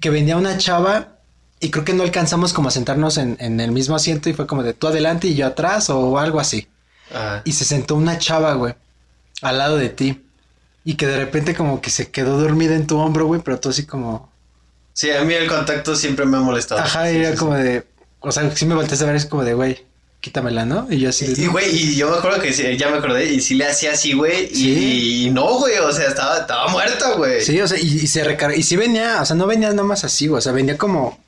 [0.00, 1.13] Que venía una chava
[1.60, 4.46] y creo que no alcanzamos como a sentarnos en, en el mismo asiento y fue
[4.46, 6.68] como de tú adelante y yo atrás o algo así.
[7.10, 8.74] Ah, Y se sentó una chava, güey,
[9.42, 10.20] al lado de ti.
[10.84, 13.70] Y que de repente como que se quedó dormida en tu hombro, güey, pero tú
[13.70, 14.30] así como...
[14.92, 16.80] Sí, a mí el contacto siempre me ha molestado.
[16.82, 17.86] Ajá, Sí, y era sí, como de...
[18.20, 19.84] O sea, sí me volteas a ver, es como de, güey,
[20.24, 20.86] quítamela, ¿no?
[20.90, 21.42] Y yo así de...
[21.42, 24.14] Y, güey, y yo me acuerdo que ya me acordé, y sí le hacía así,
[24.14, 25.24] güey, y, Sí.
[25.26, 27.42] y no, güey, o sea, estaba, estaba muerta, güey.
[27.44, 28.56] Sí, o sea, y, y se recarga...
[28.56, 31.22] Y sí venía, o sea, no venía nada más así, güey, o sea, venía como...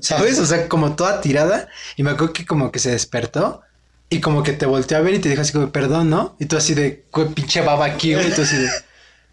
[0.00, 0.38] ¿Sabes?
[0.38, 1.68] O sea, como toda tirada.
[1.96, 3.60] Y me acuerdo que como que se despertó.
[4.08, 6.34] Y como que te volteó a ver y te dijo así como, perdón, ¿no?
[6.40, 8.28] Y tú así de, güey, pinche baba aquí, güey.
[8.28, 8.68] Y tú así de,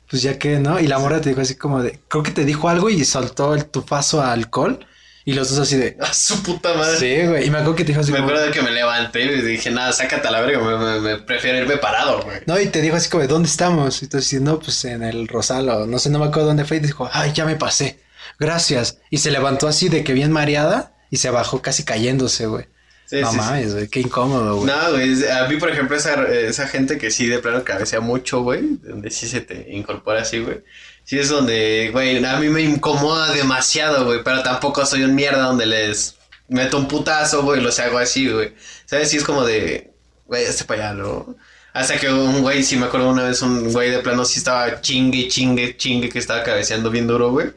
[0.10, 0.80] pues ya que, ¿no?
[0.80, 3.56] Y la morra te dijo así como de, creo que te dijo algo y soltó
[3.56, 4.86] el tufazo a alcohol.
[5.30, 6.98] Y los dos así de, A su puta madre.
[6.98, 7.46] sí, güey.
[7.46, 9.42] Y me acuerdo que te dijo así Me como, acuerdo de que me levanté y
[9.42, 12.38] dije, nada, sácate a la verga, me, me- me prefiero irme parado, güey.
[12.46, 14.02] no, y te dijo así como, de, ¿dónde estamos?
[14.02, 16.63] Y tú así, no, pues en el Rosal o no sé, no me acuerdo dónde
[16.63, 16.78] fue.
[16.78, 18.00] Y dijo, ay, ya me pasé.
[18.40, 19.00] Gracias.
[19.10, 22.66] Y se levantó así de que bien mareada y se bajó casi cayéndose, güey.
[23.06, 23.42] Sí, no sí, sí.
[23.42, 24.68] mames, güey, qué incómodo, güey.
[24.68, 28.42] No, güey, a mí, por ejemplo, esa, esa gente que sí de plano cabecea mucho,
[28.44, 30.62] güey, donde sí se te incorpora así, güey.
[31.08, 35.43] Sí es donde, güey, a mí me incomoda demasiado, güey, pero tampoco soy un mierda
[35.43, 36.17] donde les
[36.50, 38.54] meto un putazo, güey, los hago así, güey.
[38.86, 39.10] ¿Sabes?
[39.10, 39.93] Sí es como de,
[40.26, 40.65] güey, este
[40.96, 41.38] ¿no?
[41.72, 44.82] Hasta que un güey, sí me acuerdo una vez, un güey de plano sí estaba
[44.82, 47.54] chingue, chingue, chingue, que estaba cabeceando bien duro, güey.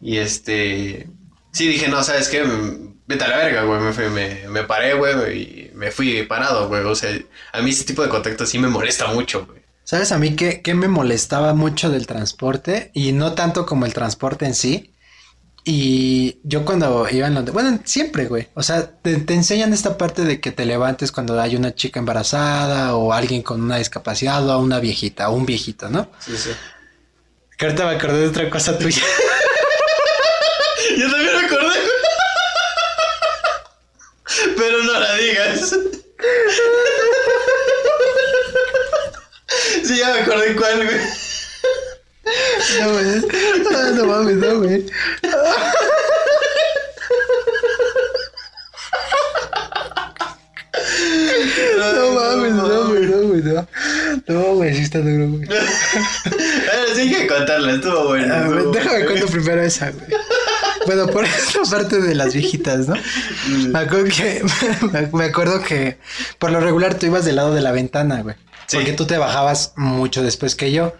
[0.00, 1.08] Y este,
[1.52, 2.42] sí dije, no, ¿sabes qué?
[3.06, 3.80] Vete a la verga, güey.
[3.80, 6.82] Me, me, me paré, güey, y me fui parado, güey.
[6.82, 7.16] O sea,
[7.52, 9.59] a mí ese tipo de contacto sí me molesta mucho, güey.
[9.90, 12.92] ¿Sabes a mí qué, qué me molestaba mucho del transporte?
[12.94, 14.94] Y no tanto como el transporte en sí.
[15.64, 18.46] Y yo cuando iba en Londres, bueno, siempre, güey.
[18.54, 21.98] O sea, te, te enseñan esta parte de que te levantes cuando hay una chica
[21.98, 26.08] embarazada o alguien con una discapacidad o a una viejita o un viejito, ¿no?
[26.20, 26.50] Sí, sí.
[27.58, 29.02] Que ahorita me acordé de otra cosa tuya.
[30.98, 31.74] Yo también me acordé.
[34.56, 35.74] Pero no la digas.
[39.90, 40.98] Sí, ya me acordé cuál, güey.
[42.78, 43.06] No, güey.
[43.74, 44.86] Ah, no mames, no, güey.
[51.76, 53.68] No mames, no, güey, no, güey, no.
[54.28, 55.48] No, güey, sí está duro, güey.
[55.48, 58.32] Ahora sí hay que contarla, estuvo bueno.
[58.32, 59.06] A ver, estuvo déjame bueno.
[59.10, 60.06] cuento primero esa, güey.
[60.86, 62.94] Bueno, por esta parte de las viejitas, ¿no?
[63.72, 64.44] Me acuerdo que,
[65.12, 65.98] me acuerdo que
[66.38, 68.36] por lo regular tú ibas del lado de la ventana, güey.
[68.70, 68.76] Sí.
[68.76, 70.94] Porque tú te bajabas mucho después que yo.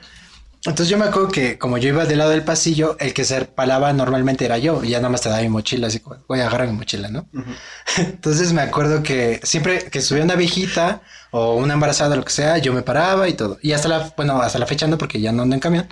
[0.64, 3.44] Entonces yo me acuerdo que como yo iba del lado del pasillo, el que se
[3.44, 4.82] palaba normalmente era yo.
[4.82, 7.08] Y ya nada más te daba mi mochila, así como, voy a agarrar mi mochila,
[7.10, 7.28] ¿no?
[7.96, 12.58] Entonces me acuerdo que siempre que subía una viejita o una embarazada, lo que sea,
[12.58, 13.60] yo me paraba y todo.
[13.62, 15.86] Y hasta la, bueno, hasta la fecha no, porque ya no ando en camión.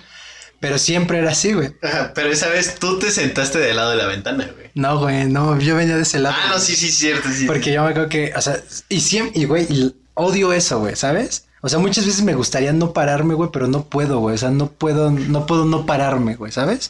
[0.59, 1.71] Pero siempre era así, güey.
[2.13, 4.69] Pero esa vez tú te sentaste del lado de la ventana, güey.
[4.75, 6.35] No, güey, no, yo venía de ese lado.
[6.37, 7.45] Ah, no, sí, sí, cierto, sí.
[7.45, 10.97] Porque yo me acuerdo que, o sea, y siempre, y güey, y odio eso, güey,
[10.97, 11.45] ¿sabes?
[11.61, 14.35] O sea, muchas veces me gustaría no pararme, güey, pero no puedo, güey.
[14.35, 16.89] O sea, no puedo, no puedo no pararme, güey, ¿sabes?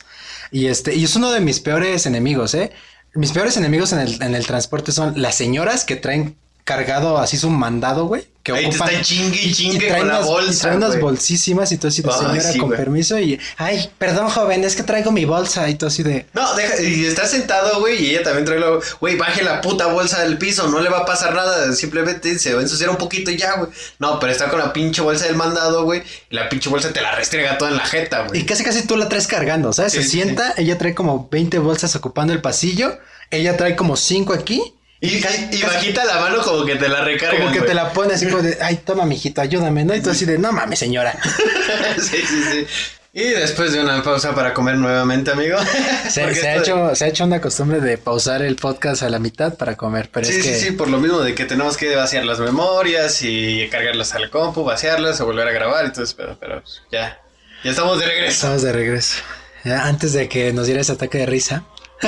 [0.51, 2.71] Y este, y es uno de mis peores enemigos, ¿eh?
[3.13, 7.37] Mis peores enemigos en el, en el transporte son las señoras que traen cargado así
[7.37, 8.27] su mandado, güey.
[8.53, 10.99] Que Ahí te están chingue y chingue traen con la unas- y bolsa, traen unas
[10.99, 14.75] bolsísimas y todo así de Ay, señora sí, con permiso y, ay, perdón, joven, es
[14.75, 18.09] que traigo mi bolsa y todo así de, No, deja, y está sentado, güey, y
[18.11, 18.79] ella también trae la...
[18.99, 22.53] Güey, baje la puta bolsa del piso, no le va a pasar nada, simplemente se
[22.53, 23.69] va a ensuciar un poquito y ya, güey.
[23.99, 27.01] No, pero está con la pinche bolsa del mandado, güey, y la pinche bolsa te
[27.01, 28.45] la restrega toda en la jeta, Y güey.
[28.45, 29.91] casi casi tú la traes cargando, ¿sabes?
[29.93, 32.97] Sí, Se sí, sienta, ella trae como 20 bolsas ocupando el pasillo,
[33.31, 35.21] ella trae como 5 aquí, Y,
[35.63, 38.41] bajita la mano como que te la recarga, como que te la pone así como
[38.41, 39.95] de, ay, toma, mijito, ayúdame, ¿no?
[39.95, 41.17] Y tú así de, no mames, señora.
[41.97, 42.67] sí, sí, sí.
[43.11, 45.57] Y después de una pausa para comer nuevamente, amigo.
[46.09, 49.17] Se, ha de- hecho, se ha hecho una costumbre de pausar el podcast a la
[49.19, 51.75] mitad para comer, pero Sí, es que sí, sí, por lo mismo de que tenemos
[51.77, 56.03] que vaciar las memorias y cargarlas al compu, vaciarlas o volver a grabar y todo
[56.03, 57.19] eso, pero, pero pues, ya,
[57.63, 58.31] ya estamos de regreso.
[58.31, 59.15] estamos de regreso.
[59.63, 61.63] Ya, antes de que nos diera ese ataque de risa,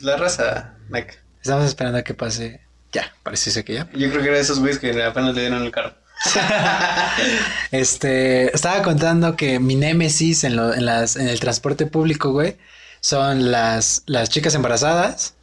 [0.00, 1.18] La raza, Mac.
[1.42, 2.60] estamos esperando a que pase.
[2.92, 3.88] Ya, parece ser que ya.
[3.92, 5.94] Yo creo que era de esos güeyes que apenas le dieron el carro.
[7.72, 12.56] Este, estaba contando que mi némesis en, lo- en, las, en el transporte público, güey,
[13.00, 15.34] son las, las chicas embarazadas,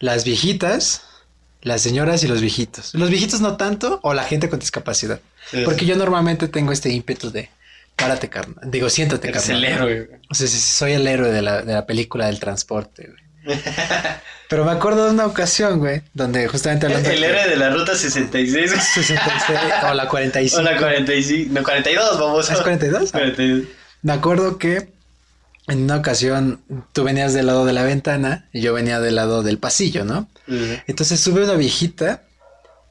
[0.00, 1.02] las viejitas,
[1.62, 2.94] las señoras y los viejitos.
[2.94, 5.20] Los viejitos no tanto, o la gente con discapacidad.
[5.50, 5.86] Sí, Porque sí.
[5.86, 7.50] yo normalmente tengo este ímpetu de,
[7.96, 8.70] párate, carnal.
[8.70, 9.64] Digo, siéntate, Eres carnal.
[9.64, 10.04] el héroe.
[10.06, 10.20] güey.
[10.30, 13.23] O sea, soy el héroe de la, de la película del transporte, güey.
[14.48, 17.08] Pero me acuerdo de una ocasión, güey, donde justamente hablando...
[17.10, 18.70] El héroe de la ruta 66.
[18.70, 19.58] 66,
[19.90, 20.60] o la 45.
[20.60, 21.52] O la 45.
[21.54, 22.50] No, 42, vamos.
[22.50, 23.10] ¿Es 42?
[23.12, 23.64] 42.
[24.02, 24.88] Me acuerdo que
[25.66, 26.60] en una ocasión
[26.92, 30.28] tú venías del lado de la ventana y yo venía del lado del pasillo, ¿no?
[30.86, 32.22] Entonces sube una viejita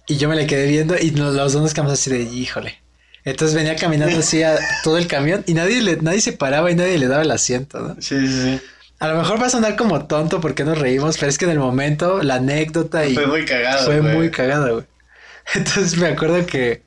[0.07, 2.79] y yo me le quedé viendo y nos- los dos nos quedamos así de, híjole.
[3.25, 6.75] Entonces venía caminando así a todo el camión y nadie, le, nadie se paraba y
[6.75, 7.95] nadie le daba el asiento, ¿no?
[8.01, 8.61] Sí, sí, sí.
[9.03, 11.51] A lo mejor va a sonar como tonto porque nos reímos, pero es que en
[11.51, 13.85] el momento la anécdota y Fue muy cagado.
[13.85, 14.15] fue güey.
[14.15, 14.85] muy cagada, güey.
[15.55, 16.83] Entonces me acuerdo que,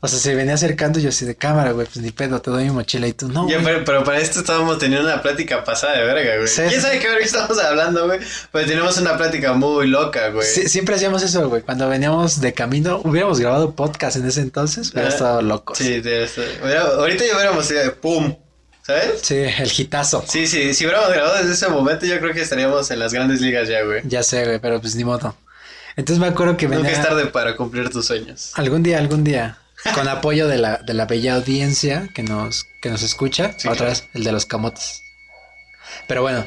[0.00, 2.50] o sea, se venía acercando y yo así de cámara, güey, pues ni pedo, te
[2.50, 5.62] doy mi mochila y tú, no, Ya, pero, pero para esto estábamos teniendo una plática
[5.62, 6.48] pasada de verga, güey.
[6.48, 6.62] Sí.
[6.68, 8.18] ¿Quién sabe qué verga estamos hablando, güey?
[8.50, 10.44] Pues tenemos una plática muy loca, güey.
[10.48, 11.62] Sí, siempre hacíamos eso, güey.
[11.62, 15.78] Cuando veníamos de camino, hubiéramos grabado podcast en ese entonces, hubiera Ah, estado locos.
[15.78, 16.42] Sí, de eso.
[16.98, 18.34] Ahorita ya hubiéramos ido de pum,
[18.86, 19.20] ¿sabes?
[19.22, 20.24] Sí, el hitazo.
[20.28, 23.40] Sí, sí, si hubiéramos grabado desde ese momento, yo creo que estaríamos en las grandes
[23.40, 24.02] ligas ya, güey.
[24.04, 25.36] Ya sé, güey, pero pues ni modo.
[25.96, 28.50] Entonces me acuerdo que venía Nunca es tarde para cumplir tus sueños.
[28.54, 29.58] algún día, algún día,
[29.94, 33.86] con apoyo de la, de la bella audiencia que nos, que nos escucha, Sí, otra
[33.86, 33.90] claro.
[33.92, 35.02] vez, el de los camotes.
[36.08, 36.44] Pero bueno,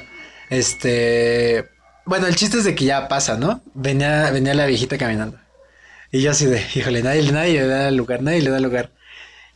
[0.50, 1.70] este...
[2.06, 3.62] Bueno, el chiste es de que ya pasa, ¿no?
[3.74, 5.38] Venía, venía la viejita caminando.
[6.12, 8.92] Y yo así de, híjole, nadie, nadie le da lugar, nadie le da lugar.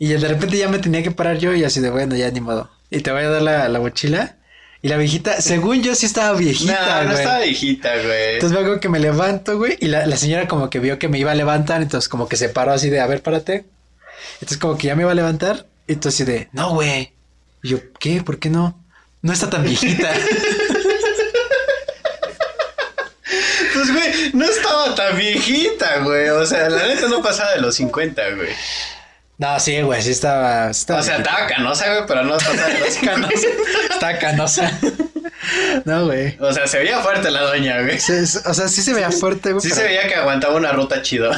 [0.02, 2.42] Y de repente ya me tenía que parar yo y así de, bueno, ya ni
[2.42, 2.72] modo.
[2.90, 4.36] Y te voy a dar la, la mochila.
[4.82, 7.20] Y la viejita, según yo sí estaba viejita, No, no güey.
[7.20, 8.34] estaba viejita, güey.
[8.34, 11.20] Entonces me que me levanto, güey, y la, la señora como que vio que me
[11.20, 13.66] iba a levantar, entonces como que se paró así de, a ver, párate.
[14.38, 17.14] Entonces como que ya me iba a levantar, y entonces así de, no, güey.
[17.62, 18.24] Y yo, ¿qué?
[18.24, 18.84] ¿Por qué no?
[19.22, 20.10] No está tan viejita.
[23.74, 26.30] Pues, güey, no estaba tan viejita, güey.
[26.30, 28.50] O sea, la neta no pasaba de los 50, güey.
[29.42, 30.70] No, sí, güey, sí estaba...
[30.70, 32.44] estaba O sea, estaba canosa, güey, pero no los
[32.94, 33.30] 50.
[33.92, 34.72] Estaba canosa.
[35.86, 36.38] no, güey.
[36.40, 38.00] O sea, se veía fuerte la doña, güey.
[38.00, 39.62] Se- o sea, sí se veía fuerte, güey.
[39.62, 41.32] Sí pero se veía que aguantaba una ruta chido.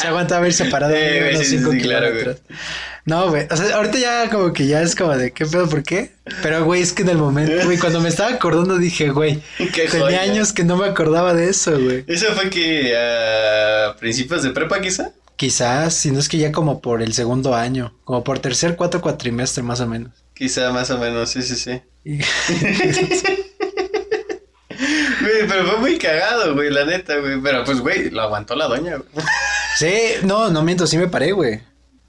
[0.00, 2.36] Se aguantaba ir separado Sí, güey, unos sí, sí, 5 sí, claro, kilómetros.
[3.06, 3.46] No, güey.
[3.50, 6.12] O sea, ahorita ya como que ya es como de qué pedo, ¿por qué?
[6.42, 9.86] Pero, güey, es que en el momento, güey, cuando me estaba acordando dije, güey, Qué
[9.88, 10.22] tenía joya.
[10.22, 12.04] años que no me acordaba de eso, güey.
[12.08, 15.10] Eso fue que a principios de prepa, quizá.
[15.44, 19.02] Quizás, si no es que ya como por el segundo año, como por tercer, cuatro
[19.02, 20.10] cuatrimestre más o menos.
[20.32, 21.82] Quizá más o menos, sí, sí, sí.
[25.20, 27.38] Güey, pero fue muy cagado, güey, la neta, güey.
[27.42, 29.26] Pero pues, güey, lo aguantó la doña, güey.
[29.76, 31.60] sí, no, no miento, sí me paré, güey.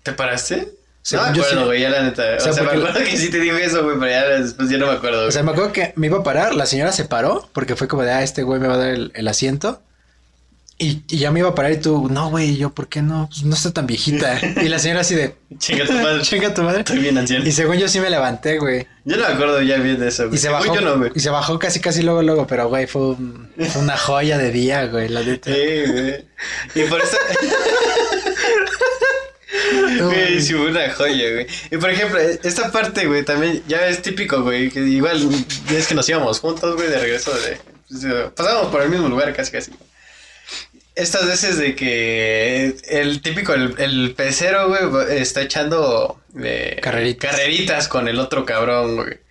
[0.01, 0.69] ¿Te paraste?
[1.01, 1.65] Según no me acuerdo, sí.
[1.65, 2.23] güey, ya la neta.
[2.39, 4.77] O O sea, me acuerdo que sí te dijo eso, güey, pero ya después ya
[4.77, 5.27] no me acuerdo.
[5.27, 7.89] O sea, me acuerdo que me iba a parar, la señora se paró porque fue
[7.89, 9.81] como de, ah, este güey me va a dar el, el asiento.
[10.77, 13.29] Y, y ya me iba a parar y tú, no, güey, yo, ¿por qué no?
[13.29, 14.37] Pues no está tan viejita.
[14.61, 16.21] Y la señora así de, Chinga tu madre.
[16.23, 16.79] chinga tu madre.
[16.79, 17.45] Estoy bien anciano.
[17.47, 18.85] Y según yo sí me levanté, güey.
[19.05, 20.35] Yo no me acuerdo ya bien de eso, güey.
[20.35, 20.75] Y se bajó.
[20.75, 21.11] Yo no, güey.
[21.15, 22.45] y se bajó casi, casi luego, luego.
[22.45, 25.49] Pero, güey, fue, un- fue una joya de día, güey, la neta.
[25.53, 26.25] Sí, güey.
[26.75, 27.17] Y por eso.
[30.01, 31.47] Güey, sí, fue una joya, güey.
[31.71, 34.69] Y por ejemplo, esta parte, güey, también ya es típico, güey.
[34.69, 35.29] Que igual
[35.71, 37.57] ya es que nos íbamos juntos, güey, de regreso de.
[37.89, 39.71] pues, pasábamos por el mismo lugar, casi, casi.
[40.95, 47.31] Estas veces de que el típico, el, el pecero, güey, está echando eh, Carreritas.
[47.31, 49.24] carreritas con el otro cabrón, güey.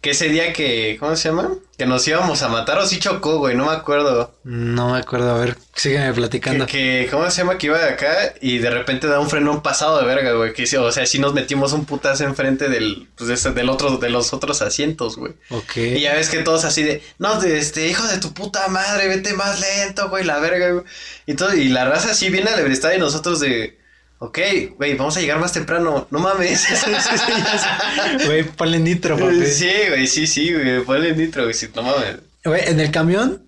[0.00, 1.54] Que ese día que, ¿cómo se llama?
[1.76, 4.34] Que nos íbamos a matar o sí chocó, güey, no me acuerdo.
[4.44, 6.66] No me acuerdo, a ver, sígueme platicando.
[6.66, 7.58] Que, que, ¿cómo se llama?
[7.58, 10.52] Que iba de acá y de repente da un frenón pasado de verga, güey.
[10.52, 14.10] Que, o sea, sí nos metimos un putazo enfrente del, pues, de del otro, de
[14.10, 15.32] los otros asientos, güey.
[15.50, 15.76] Ok.
[15.76, 19.08] Y ya ves que todos así de, no, de este, hijo de tu puta madre,
[19.08, 20.84] vete más lento, güey, la verga, güey.
[21.26, 23.76] Y todo, y la raza así viene alebrestada y nosotros de,
[24.18, 24.38] ok,
[24.76, 26.66] güey, vamos a llegar más temprano, no mames.
[28.26, 29.46] Güey, ponle nitro, papi.
[29.46, 32.16] sí, güey, sí, sí, güey, ponle nitro, güey, sí, no mames.
[32.44, 33.42] Güey, en el camión,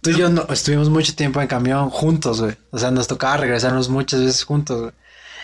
[0.00, 2.56] tú y yo no, estuvimos mucho tiempo en camión juntos, güey.
[2.70, 4.92] O sea, nos tocaba regresarnos muchas veces juntos, güey.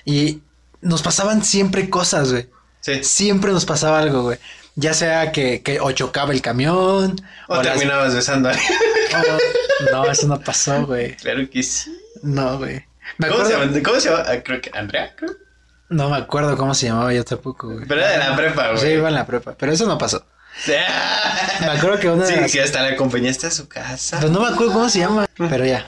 [0.05, 0.41] Y
[0.81, 2.49] nos pasaban siempre cosas, güey.
[2.81, 3.03] Sí.
[3.03, 4.39] Siempre nos pasaba algo, güey.
[4.77, 7.17] Ya sea que, que o chocaba el camión,
[7.49, 11.17] O las- terminabas besando a o- No, eso no pasó, güey.
[11.17, 11.97] Claro que sí.
[12.23, 12.85] No, güey.
[13.21, 13.73] ¿Cómo se llama?
[13.85, 14.25] ¿Cómo se llama?
[14.27, 15.31] Ah, Creo que Andrea, creo.
[15.91, 17.87] no me acuerdo cómo se llamaba yo tampoco, güey.
[17.87, 18.81] Pero era de la prepa, güey.
[18.81, 20.25] Sí, iba en la prepa, pero eso no pasó.
[21.61, 24.21] Me acuerdo que una de Sí, las- que hasta la acompañaste a su casa.
[24.21, 25.87] Pues no me acuerdo cómo se llama, pero ya.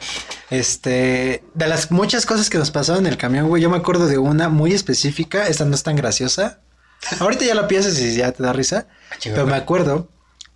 [0.50, 4.06] Este, de las muchas cosas que nos pasaron en el camión, güey, yo me acuerdo
[4.06, 6.60] de una muy específica, esta no es tan graciosa.
[7.20, 8.86] Ahorita ya la piensas y ya te da risa,
[9.18, 10.08] chinga, pero me acuerdo,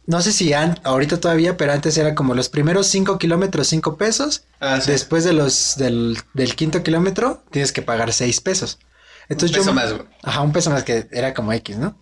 [0.07, 3.97] no sé si an- ahorita todavía, pero antes era como los primeros cinco kilómetros, cinco
[3.97, 4.45] pesos.
[4.61, 4.91] Ah, sí.
[4.91, 8.79] Después de los, del, del quinto kilómetro, tienes que pagar seis pesos.
[9.29, 10.09] Entonces Un yo, peso más, güey.
[10.23, 11.97] Ajá, un peso más que era como X, ¿no?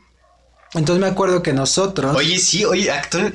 [0.74, 2.16] Entonces me acuerdo que nosotros...
[2.16, 3.34] Oye, sí, oye, actual-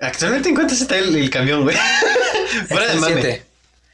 [0.00, 1.76] actualmente en cuánto está el, el camión, güey.
[2.68, 3.42] Fuera de mame.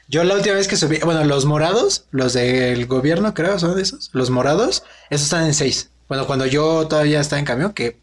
[0.07, 3.81] Yo la última vez que subí, bueno, los morados, los del gobierno, creo, son de
[3.81, 4.11] esos.
[4.13, 5.89] Los morados, esos están en seis.
[6.07, 7.97] Bueno, cuando yo todavía estaba en camión, que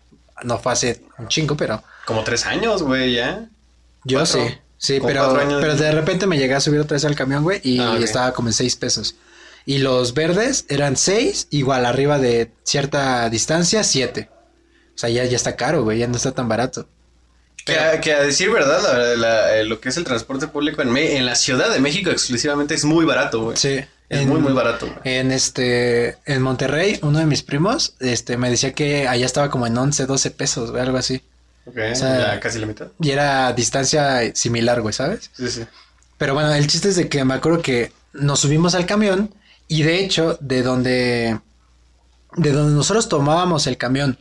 [0.45, 3.49] no fue hace un chingo, pero Como tres años, güey, ya.
[4.05, 4.47] yo Cuatro.
[4.47, 4.55] sí.
[4.79, 7.79] Sí, pero, pero de repente me llegué a subir otra vez al camión, güey, y
[7.79, 9.15] Ah, estaba como en seis pesos.
[9.65, 14.29] Y los verdes eran seis, igual arriba de cierta distancia, siete.
[14.97, 16.89] O sea, ya, ya está caro, güey, ya no está tan barato.
[17.65, 20.83] Que a, que a decir verdad, la- la- eh, lo que es el transporte público
[20.83, 23.57] en, Me- en la Ciudad de México exclusivamente es muy barato, güey.
[23.57, 23.85] Sí.
[24.13, 24.89] Es en- muy, muy barato.
[25.05, 29.67] En este, en Monterrey, uno de mis primos, este, me decía que allá estaba como
[29.67, 31.23] en 11, 12 pesos, güey, algo así.
[31.67, 32.89] Ok, o sea- ya casi la mitad.
[33.01, 35.31] Y era distancia similar, güey, ¿sabes?
[35.37, 35.65] Sí, sí.
[36.19, 39.35] Pero bueno, el chiste es de que me acuerdo que nos subimos al camión
[39.69, 41.41] y de hecho, de donde,
[42.37, 44.19] de donde nosotros tomábamos el camión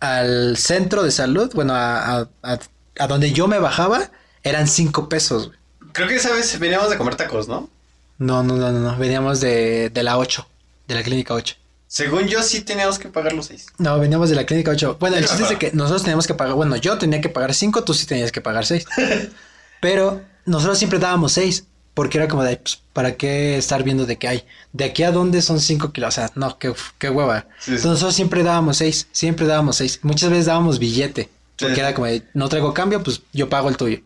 [0.00, 2.58] al centro de salud, bueno, a, a, a-
[2.98, 4.10] a donde yo me bajaba,
[4.42, 5.58] eran 5 pesos, güey.
[5.92, 7.70] Creo que esa vez veníamos de comer tacos, ¿no?
[8.18, 10.46] No, no, no, no, no, veníamos de, de la 8,
[10.88, 11.56] de la clínica 8.
[11.86, 13.66] Según yo, sí teníamos que pagar los seis.
[13.78, 14.96] No, veníamos de la clínica 8.
[14.98, 17.54] Bueno, el chiste es de que nosotros teníamos que pagar, bueno, yo tenía que pagar
[17.54, 18.84] 5, tú sí tenías que pagar 6.
[19.80, 24.16] Pero nosotros siempre dábamos 6, porque era como de, pues, ¿para qué estar viendo de
[24.18, 24.44] qué hay?
[24.72, 27.42] De aquí a dónde son 5 kilos, o sea, no, qué, qué hueva.
[27.58, 27.70] Sí, sí.
[27.72, 30.00] Entonces nosotros siempre dábamos 6, siempre dábamos 6.
[30.02, 31.80] Muchas veces dábamos billete, porque Sí.
[31.80, 33.98] era como de, no traigo cambio, pues yo pago el tuyo.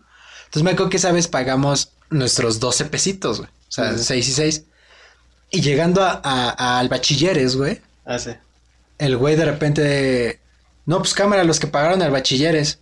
[0.46, 3.50] Entonces me acuerdo que esa vez pagamos nuestros 12 pesitos, güey.
[3.68, 4.04] O sea, Sí.
[4.04, 4.62] 6 y 6.
[5.50, 8.30] Y llegando a, a- al bachilleres, güey, Ah, sí.
[8.98, 10.40] el güey de repente,
[10.86, 12.78] no, pues cámara, los que pagaron al bachilleres.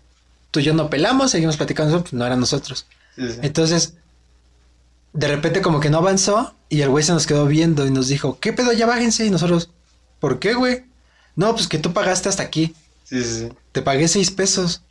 [0.50, 2.86] Tú y yo no pelamos, seguimos platicando, pues no eran nosotros.
[3.16, 3.38] Sí, sí.
[3.42, 3.94] Entonces,
[5.12, 8.08] de repente como que no avanzó y el güey se nos quedó viendo y nos
[8.08, 8.72] dijo, ¿qué pedo?
[8.72, 9.24] Ya bájense.
[9.26, 9.70] Y nosotros,
[10.20, 10.84] ¿por qué, güey?
[11.36, 12.74] No, pues que tú pagaste hasta aquí.
[13.04, 13.48] Sí, sí, sí.
[13.72, 14.82] Te pagué seis pesos.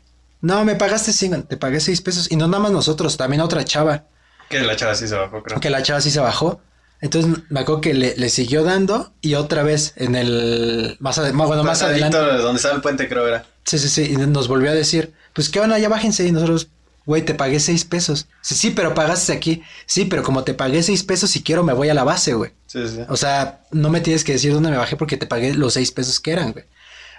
[0.41, 2.31] No, me pagaste cinco, te pagué seis pesos.
[2.31, 4.05] Y no nada más nosotros, también otra chava.
[4.49, 5.59] Que la chava sí se bajó, creo.
[5.59, 6.61] Que la chava sí se bajó.
[7.01, 10.97] Entonces me acuerdo que le, le siguió dando y otra vez en el...
[10.99, 12.17] Más, ade- bueno, más adelante.
[12.17, 13.45] Donde estaba el puente, creo era.
[13.65, 14.13] Sí, sí, sí.
[14.13, 16.25] Y nos volvió a decir, pues qué onda, ya bájense.
[16.25, 16.69] Y nosotros,
[17.05, 18.27] güey, te pagué seis pesos.
[18.41, 19.61] Sí, sí, pero pagaste aquí.
[19.85, 22.51] Sí, pero como te pagué seis pesos, si quiero me voy a la base, güey.
[22.67, 23.01] Sí, sí.
[23.09, 25.91] O sea, no me tienes que decir dónde me bajé porque te pagué los seis
[25.91, 26.65] pesos que eran, güey.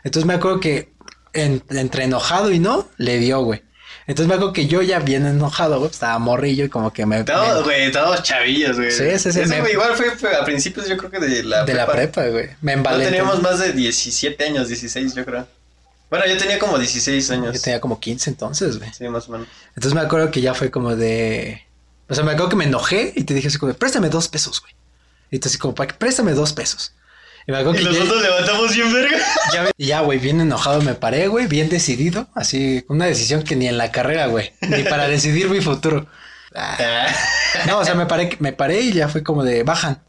[0.04, 0.94] Entonces me acuerdo que
[1.34, 3.62] en- entre enojado y no, le dio, güey.
[4.06, 7.24] Entonces me acuerdo que yo ya bien enojado, güey, estaba morrillo y como que me...
[7.24, 8.90] Me- güey, estábamos chavillos, güey.
[8.92, 11.64] Sí, sí, sí, Eso me- igual fue, fue a principios, yo creo que de la
[11.64, 12.50] de la prepa, güey.
[12.60, 13.06] Me No embalenté.
[13.10, 15.46] teníamos más de 17 años, 16, yo creo.
[16.08, 17.54] Bueno, yo tenía como 16 años.
[17.56, 18.92] Yo tenía como 15 entonces, güey.
[18.94, 19.48] Sí, más o menos.
[19.70, 21.62] Entonces me acuerdo que ya fue como de.
[22.08, 24.28] O sea, me acuerdo que me enojé y te dije así como, de, préstame dos
[24.28, 24.72] pesos, güey.
[25.32, 26.92] Y tú así como, "Pa- préstame dos pesos.
[27.46, 29.18] Y me acuerdo que ya- nosotros levantamos bien verga.
[29.78, 32.28] ya, güey, bien enojado me paré, güey, bien decidido.
[32.34, 34.52] Así, una decisión que ni en la carrera, güey.
[34.62, 36.06] Ni para decidir mi futuro.
[36.54, 37.06] Ah,
[37.66, 40.02] no, o sea, me paré, me paré y ya fue como de, bajan.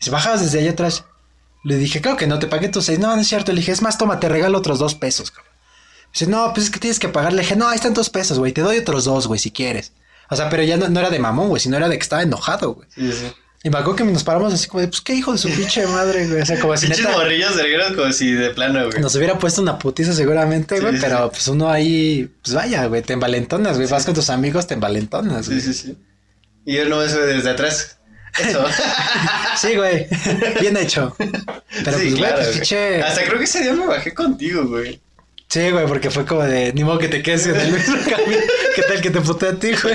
[0.00, 1.04] Y se bajabas desde allá atrás.
[1.64, 2.98] Le dije, claro que no, te pagué tus seis.
[2.98, 3.52] No, no es cierto.
[3.52, 5.52] Le dije, es más, toma, te regalo otros dos pesos, cabrón.
[6.12, 7.32] Dice, no, pues es que tienes que pagar.
[7.32, 8.52] Le dije, no, ahí están dos pesos, güey.
[8.52, 9.92] Te doy otros dos, güey, si quieres.
[10.30, 12.22] O sea, pero ya no, no era de mamón, güey, sino era de que estaba
[12.22, 12.88] enojado, güey.
[12.94, 13.32] Sí, sí.
[13.64, 15.86] Y me acuerdo que nos paramos así como de, pues qué hijo de su pinche
[15.86, 16.42] madre, güey.
[16.42, 19.00] O sea, como si neta morrillos vergueros como si de plano, güey.
[19.00, 20.94] nos hubiera puesto una putiza seguramente, Sí, güey.
[20.94, 21.30] sí, pero sí.
[21.32, 23.88] pues uno ahí, pues vaya, güey, te envalentonas, güey.
[23.88, 25.62] Vas con tus amigos, te envalentonas, Sí, güey.
[25.62, 25.96] sí, sí.
[26.64, 27.98] Y yo no me sube desde atrás.
[28.38, 28.64] Eso.
[29.56, 30.06] Sí, güey.
[30.60, 31.14] Bien hecho.
[31.18, 32.54] Pero sí, pues, güey, claro, pues güey.
[32.58, 33.02] pinche.
[33.02, 35.00] Hasta creo que ese día me bajé contigo, güey.
[35.48, 38.40] Sí, güey, porque fue como de, ni modo que te quedes en el mismo camino.
[38.74, 39.94] ¿Qué tal que te puté a ti, güey?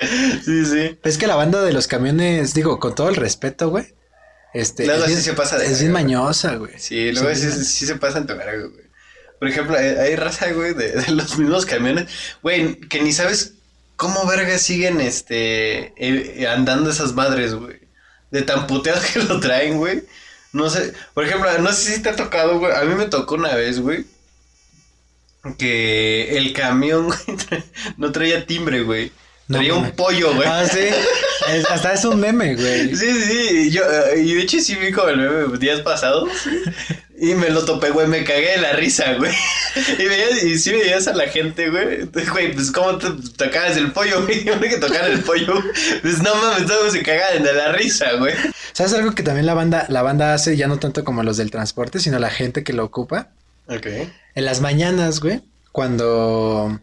[0.44, 0.98] Sí, sí.
[1.02, 3.94] Es que la banda de los camiones, digo, con todo el respeto, güey.
[4.54, 4.86] Este.
[4.86, 6.72] Luego es sí bien- se pasa de Es bien mañosa, güey.
[6.78, 7.64] Sí, luego sí, Sí.
[7.64, 8.84] sí se pasan de verga, güey.
[9.38, 12.10] Por ejemplo, hay, raza, güey, de, de los mismos camiones,
[12.42, 13.54] güey, que ni sabes
[13.96, 17.78] cómo verga siguen, este, eh, eh, andando esas madres, güey.
[18.30, 20.02] De tan puteados que lo traen, güey.
[20.52, 22.72] No sé, por ejemplo, no sé si te ha tocado, güey.
[22.74, 24.04] A mí me tocó una vez, güey.
[25.56, 27.38] Que el camión, güey,
[27.96, 29.10] no traía timbre, güey.
[29.50, 30.46] No Traía un pollo, güey.
[30.48, 30.78] Ah, sí.
[31.48, 32.94] Es- hasta es un meme, güey.
[32.94, 36.30] Sí, sí, yo, eh, y de hecho sí vi como el meme días pasados
[37.18, 39.34] y me lo topé, güey, me cagué de la risa, güey.
[39.98, 43.90] Y veías, y sí veías a la gente, güey, güey, pues cómo te tocabas el
[43.90, 45.54] pollo, güey, Yo que tocar el pollo,
[46.00, 48.34] pues no mames, todos se cagaban de la risa, güey.
[48.72, 51.50] ¿Sabes algo que también la banda, la banda hace, ya no tanto como los del
[51.50, 53.30] transporte, sino la gente que lo ocupa?
[53.66, 53.86] Ok.
[54.36, 55.40] En las mañanas, güey,
[55.72, 56.80] cuando.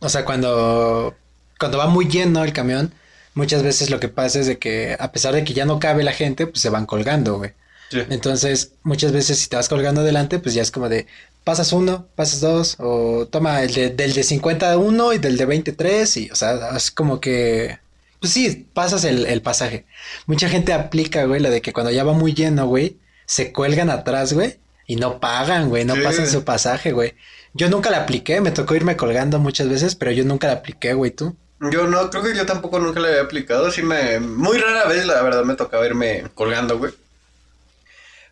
[0.00, 1.16] O sea, cuando.
[1.62, 2.92] Cuando va muy lleno el camión,
[3.34, 6.02] muchas veces lo que pasa es de que, a pesar de que ya no cabe
[6.02, 7.52] la gente, pues se van colgando, güey.
[7.92, 8.00] Sí.
[8.10, 11.06] Entonces, muchas veces si te vas colgando adelante, pues ya es como de
[11.44, 16.16] pasas uno, pasas dos, o toma el de, del de 51 y del de 23,
[16.16, 17.78] y o sea, es como que,
[18.18, 19.84] pues sí, pasas el, el pasaje.
[20.26, 22.96] Mucha gente aplica, güey, la de que cuando ya va muy lleno, güey,
[23.26, 24.56] se cuelgan atrás, güey,
[24.88, 26.00] y no pagan, güey, no Sí.
[26.02, 27.14] pasan su pasaje, güey.
[27.54, 30.94] Yo nunca la apliqué, me tocó irme colgando muchas veces, pero yo nunca la apliqué,
[30.94, 31.36] güey, tú.
[31.70, 35.06] Yo no, creo que yo tampoco nunca le había aplicado, sí me, muy rara vez
[35.06, 36.92] la verdad me tocaba irme colgando, güey.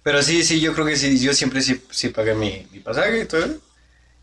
[0.02, 3.20] Pero sí, sí, yo creo que sí, yo siempre sí, sí pagué mi, mi pasaje
[3.20, 3.46] y todo.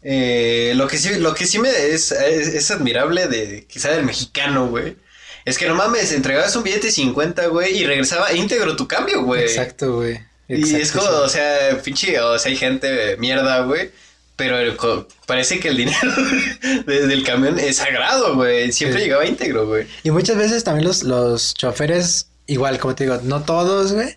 [0.04, 4.06] Eh, lo que sí, lo que sí me es, es, es admirable de quizá del
[4.06, 4.98] mexicano, güey.
[5.46, 9.24] Es que no mames, entregabas un billete de 50, güey, y regresaba íntegro tu cambio,
[9.24, 9.44] güey.
[9.44, 10.20] Exacto, güey.
[10.50, 11.14] Y es como, sí.
[11.14, 13.92] o sea, pinche, o sea, hay gente mierda, güey.
[14.38, 14.78] Pero el
[15.26, 15.98] parece que el dinero
[16.86, 18.72] de- del camión es sagrado, güey.
[18.72, 19.06] Siempre Sí.
[19.06, 19.88] llegaba íntegro, güey.
[20.04, 24.16] Y muchas veces también los, los choferes, igual, como te digo, no todos, güey,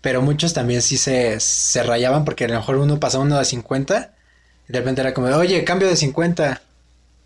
[0.00, 3.44] pero muchos también sí se, se rayaban porque a lo mejor uno pasaba uno de
[3.44, 4.14] 50
[4.68, 6.62] y de repente era como, oye, cambio de 50.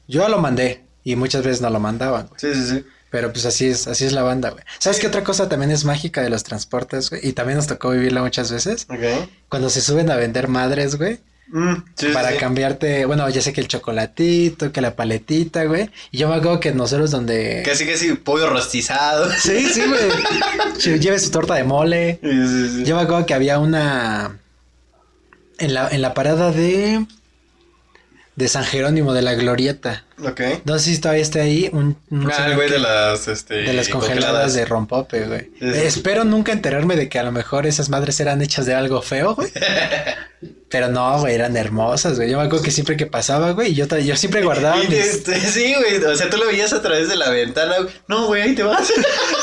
[0.09, 2.41] Yo lo mandé y muchas veces no lo mandaban, güey.
[2.41, 2.84] Sí, sí, sí.
[3.11, 4.64] Pero pues así es, así es la banda, güey.
[4.78, 7.26] ¿Sabes qué otra cosa también es mágica de los transportes, güey?
[7.26, 8.86] Y también nos tocó vivirla muchas veces.
[8.88, 9.28] Ok.
[9.49, 11.18] Cuando se suben a vender madres, güey.
[11.53, 12.36] Mm, sí, para sí.
[12.38, 15.90] cambiarte, bueno, ya sé que el chocolatito, que la paletita, güey.
[16.12, 17.62] Y yo me acuerdo que nosotros donde...
[17.64, 19.28] Casi, casi pollo rostizado.
[19.38, 20.98] Sí, sí, güey.
[21.01, 22.18] Lleve su torta de mole.
[22.22, 22.84] Sí, sí, sí.
[22.84, 24.38] Yo me acuerdo que había una...
[25.59, 27.05] En la, en la parada de...
[28.36, 30.05] De San Jerónimo, de la Glorieta.
[30.24, 30.40] Ok.
[30.64, 31.68] No sé si todavía está ahí.
[31.72, 33.55] Un, un Ah, güey que- de las, este...
[33.57, 35.51] de las congeladas de rompope, güey.
[35.61, 39.34] Espero nunca enterarme de que a lo mejor esas madres eran hechas de algo feo,
[39.34, 39.51] güey.
[40.71, 42.31] Pero no, güey, eran hermosas, güey.
[42.31, 44.99] Yo me acuerdo que siempre que pasaba, güey, yo, yo siempre guardaba Y mis...
[44.99, 47.75] este, sí, güey, o sea, tú lo veías a través de la ventana.
[47.79, 47.93] güey.
[48.07, 48.89] No, güey, ahí te vas.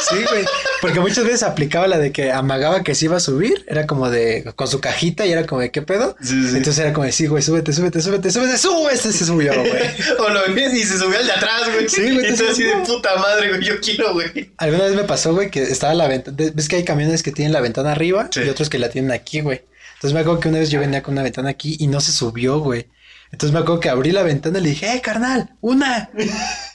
[0.10, 0.46] Sí, güey.
[0.82, 3.66] Porque muchas veces aplicaba la de que amagaba que se iba a subir.
[3.68, 4.54] Era como de...
[4.56, 6.16] Con su cajita y era como de, ¿qué pedo?
[6.22, 6.56] Sí, sí.
[6.56, 8.94] Entonces era como de, sí, güey, súbete, súbete, súbete, súbete, súbete.
[8.96, 9.70] Este se subió, güey.
[10.20, 11.90] o lo ves y se subió al de atrás, güey.
[11.90, 14.52] Sí, güey, te así de puta madre, güey, yo quiero, güey.
[14.58, 16.38] Alguna vez me pasó, güey, que estaba la ventana.
[16.54, 18.42] ¿Ves que hay camiones que tienen la ventana arriba Sí.
[18.46, 19.64] y otros que la tienen aquí, güey?
[19.98, 22.12] Entonces me acuerdo que una vez yo venía con una ventana aquí y no se
[22.12, 22.88] subió, güey.
[23.32, 25.50] Entonces me acuerdo que abrí la ventana y le dije, ¡eh, carnal!
[25.60, 26.10] ¡Una!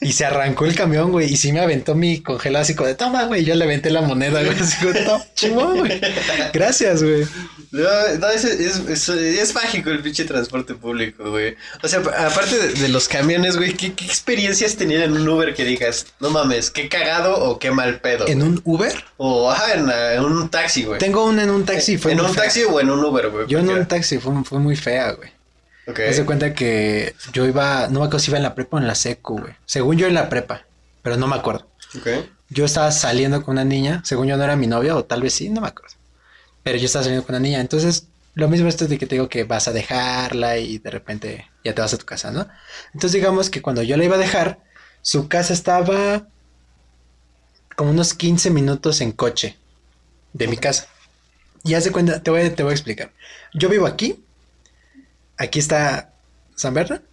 [0.02, 1.32] Y se arrancó el camión, güey.
[1.32, 3.44] Y sí me aventó mi congelado así como de, toma, güey.
[3.44, 4.58] Yo le aventé la moneda, güey.
[4.60, 6.00] Así como, "Toma, chingón, güey.
[6.52, 7.26] Gracias, güey.
[7.70, 7.88] No,
[8.20, 11.56] no es, es, es, es mágico el pinche transporte público, güey.
[11.82, 15.54] O sea, aparte de, de los camiones, güey, ¿qué, ¿qué experiencias tenían en un Uber
[15.54, 18.28] que digas, no mames, qué cagado o qué mal pedo?
[18.28, 18.92] ¿En un Uber?
[19.16, 20.98] O, ajá, en, en un taxi, güey.
[20.98, 21.96] Tengo una en un taxi.
[21.96, 22.42] Fue ¿En muy un fea.
[22.44, 23.46] taxi o en un Uber, güey?
[23.48, 25.30] Yo en un taxi fue, fue muy fea, güey.
[25.86, 26.00] Ok.
[26.08, 28.80] Haz de cuenta que yo iba, no me acuerdo si iba en la prepa o
[28.80, 29.54] en la secu, güey.
[29.66, 30.64] Según yo en la prepa,
[31.02, 31.66] pero no me acuerdo.
[32.48, 35.34] Yo estaba saliendo con una niña, según yo no era mi novia, o tal vez
[35.34, 35.94] sí, no me acuerdo.
[36.62, 39.28] Pero yo estaba saliendo con una niña, entonces lo mismo esto de que te digo
[39.28, 42.48] que vas a dejarla y de repente ya te vas a tu casa, ¿no?
[42.94, 44.60] Entonces digamos que cuando yo la iba a dejar,
[45.02, 46.26] su casa estaba
[47.76, 49.58] como unos 15 minutos en coche
[50.32, 50.86] de mi casa.
[51.64, 53.12] Y haz de cuenta, te voy, te voy a explicar.
[53.52, 54.24] Yo vivo aquí,
[55.36, 56.12] aquí está
[56.56, 57.04] San Bernardo,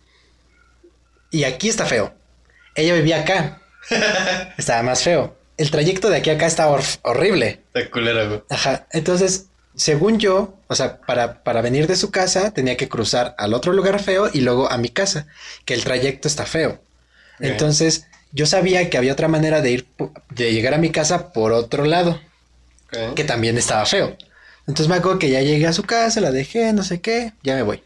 [1.32, 2.14] y aquí está feo.
[2.76, 3.62] Ella vivía acá,
[4.58, 5.38] estaba más feo.
[5.58, 7.62] El trayecto de aquí a acá está hor- horrible.
[7.90, 7.92] Está.
[8.50, 8.88] Ajá.
[8.92, 13.54] Entonces, según yo, o sea, para, para venir de su casa tenía que cruzar al
[13.54, 15.28] otro lugar feo y luego a mi casa,
[15.66, 16.82] que el trayecto está feo.
[17.40, 19.88] Entonces, yo sabía que había otra manera de ir,
[20.30, 22.20] de llegar a mi casa por otro lado,
[23.16, 24.18] que también estaba feo.
[24.68, 27.56] Entonces me acuerdo que ya llegué a su casa, la dejé, no sé qué, ya
[27.56, 27.82] me voy.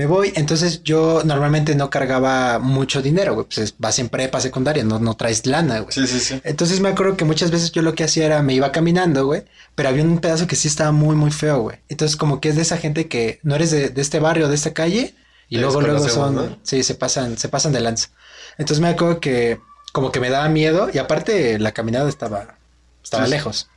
[0.00, 4.40] Me voy, entonces yo normalmente no cargaba mucho dinero, güey, pues es- vas en prepa
[4.40, 5.92] secundaria, no, no traes lana, güey.
[5.92, 6.40] Sí, sí, sí.
[6.42, 9.44] Entonces me acuerdo que muchas veces yo lo que hacía era me iba caminando, güey,
[9.74, 11.80] pero había un pedazo que sí estaba muy, muy feo, güey.
[11.90, 14.54] Entonces como que es de esa gente que no eres de, de este barrio, de
[14.54, 15.14] esta calle,
[15.50, 16.58] y luego, luego son, ¿no?
[16.62, 18.08] sí, se pasan, se pasan de lanza.
[18.56, 19.60] Entonces me acuerdo que
[19.92, 22.56] como que me daba miedo, y aparte la caminada estaba,
[23.04, 23.32] estaba sí.
[23.32, 23.68] lejos.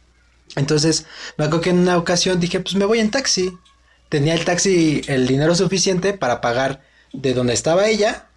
[0.55, 1.05] Entonces
[1.37, 3.57] me acuerdo que en una ocasión dije, pues me voy en taxi.
[4.13, 6.81] Tenía el taxi el dinero suficiente para pagar
[7.13, 8.27] de donde estaba ella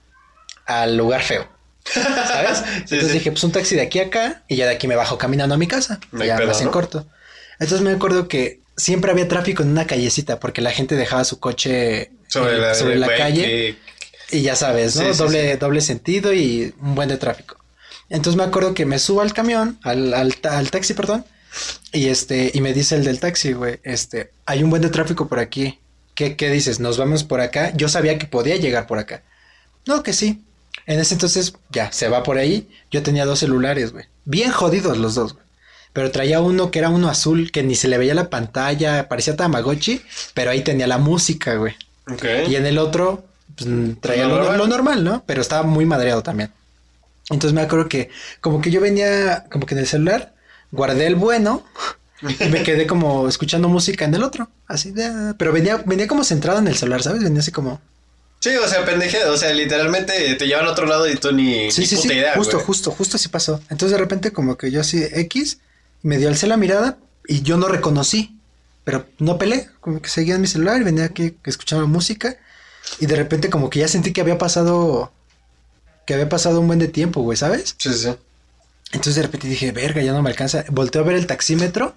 [0.65, 1.47] al lugar feo.
[1.85, 2.63] ¿Sabes?
[2.87, 3.13] Sí, Entonces sí.
[3.19, 5.55] dije, pues un taxi de aquí a acá y ya de aquí me bajo caminando
[5.55, 6.01] a mi casa.
[6.13, 7.07] No ya pedo, más en corto.
[7.59, 11.41] Entonces me acuerdo que siempre había tráfico en una callecita porque la gente dejaba su
[11.41, 13.77] coche Sobre eh, la, sobre la güey, calle
[14.31, 15.13] y ya sabes, ¿no?
[15.13, 17.59] Sí, doble, doble sentido y un buen de tráfico.
[18.09, 21.27] Entonces me acuerdo que me subo al camión, al, al, al taxi, perdón,
[21.93, 25.29] y este, y me dice el del taxi, güey, este, hay un buen de tráfico
[25.29, 25.79] por aquí.
[26.15, 26.81] ¿Qué, qué dices?
[26.81, 27.73] ¿Nos vamos por acá?
[27.77, 29.23] Yo sabía que podía llegar por acá.
[29.87, 30.43] No, que sí.
[30.87, 32.69] En ese entonces, ya, se va por ahí.
[32.91, 34.07] Yo tenía dos celulares, güey.
[34.25, 35.45] Bien jodidos los dos, güey.
[35.93, 39.37] Pero traía uno que era uno azul, que ni se le veía la pantalla, parecía
[39.37, 40.03] Tamagotchi,
[40.35, 41.75] pero ahí tenía la música, güey.
[42.49, 43.25] Y en el otro,
[43.57, 45.25] pues, mm, traía Lo lo normal, ¿no?
[45.27, 46.53] Pero estaba muy madreado también.
[47.31, 50.35] Entonces me acuerdo que como que yo venía, como que en el celular,
[50.73, 51.65] guardé el bueno
[52.23, 54.49] y me quedé como escuchando música en el otro.
[54.67, 55.35] Así de...
[55.39, 57.23] Pero venía, venía como centrado en el celular, ¿sabes?
[57.23, 57.81] Venía así como...
[58.41, 61.71] Sí, o sea, pendeje, o sea, literalmente te llevan a otro lado y tú ni,
[61.71, 62.15] Sí, ni sí, puta sí.
[62.15, 62.67] idea, justo, güey.
[62.67, 63.61] justo, justo así pasó.
[63.71, 65.59] Entonces de repente como que yo así X,
[66.03, 68.39] me dio alcé la mirada y yo no reconocí.
[68.85, 72.37] Pero no peleé, como que seguía en mi celular y venía aquí escuchando música.
[73.01, 75.13] Y de repente como que ya sentí que había pasado...
[76.07, 77.75] Que había pasado un buen de tiempo, güey, ¿sabes?
[77.79, 78.11] Sí, sí.
[78.93, 80.65] Entonces de repente dije, verga, ya no me alcanza.
[80.71, 81.95] Volteo a ver el taxímetro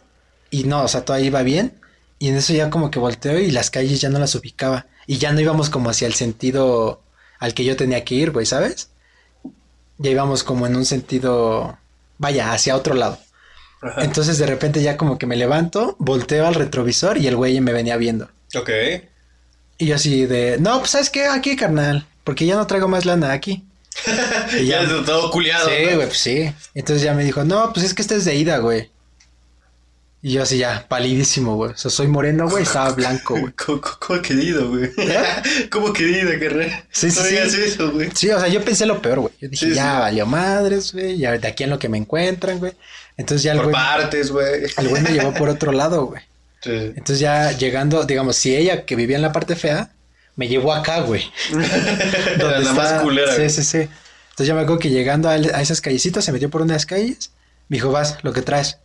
[0.50, 1.74] y no, o sea, todo iba bien.
[2.18, 4.88] Y en eso ya como que volteo y las calles ya no las ubicaba.
[5.08, 7.02] Y ya no íbamos como hacia el sentido
[7.40, 8.90] al que yo tenía que ir, güey, ¿sabes?
[9.98, 11.78] Ya íbamos como en un sentido,
[12.18, 13.20] vaya, hacia otro lado.
[13.82, 14.04] Ajá.
[14.04, 17.72] Entonces de repente ya como que me levanto, volteo al retrovisor y el güey me
[17.72, 18.30] venía viendo.
[18.56, 18.70] Ok.
[19.78, 23.06] Y yo así de, no, pues sabes qué, aquí, carnal, porque ya no traigo más
[23.06, 23.64] lana aquí.
[24.60, 25.68] Y ya todo culiado.
[25.70, 25.96] Sí, ¿no?
[25.96, 26.52] güey, pues sí.
[26.74, 28.90] Entonces ya me dijo, no, pues es que este es de ida, güey.
[30.22, 31.72] Y yo así ya, palidísimo, güey.
[31.72, 33.54] O sea, soy moreno, güey, estaba blanco, güey.
[33.66, 34.90] ¿Cómo, cómo- querido, güey?
[35.72, 36.84] ¿Cómo querido, carnal?
[36.92, 37.30] Sí, sí, no sí.
[37.32, 38.10] digas eso, güey.
[38.14, 39.34] Sí, o sea, yo pensé lo peor, güey.
[39.40, 40.00] Yo dije, Sí, ya sí.
[40.02, 41.18] valió madres, güey.
[41.18, 42.74] Ya de aquí en lo que me encuentran, güey.
[43.16, 44.64] Entonces ya el Por güey, partes, güey.
[44.78, 46.22] el güey me llevó por otro lado, güey.
[46.62, 46.72] Sí.
[46.72, 49.92] Entonces ya llegando, digamos, si ella que vivía en la parte fea,
[50.40, 51.30] me llevó acá, güey.
[52.36, 53.36] Era la más culera.
[53.36, 53.78] Sí, sí, sí.
[53.80, 56.76] Entonces ya me acuerdo que llegando a, a esas callecitas, se metió por una de
[56.78, 57.32] las calles.
[57.68, 58.78] Me dijo, vas, lo que traes.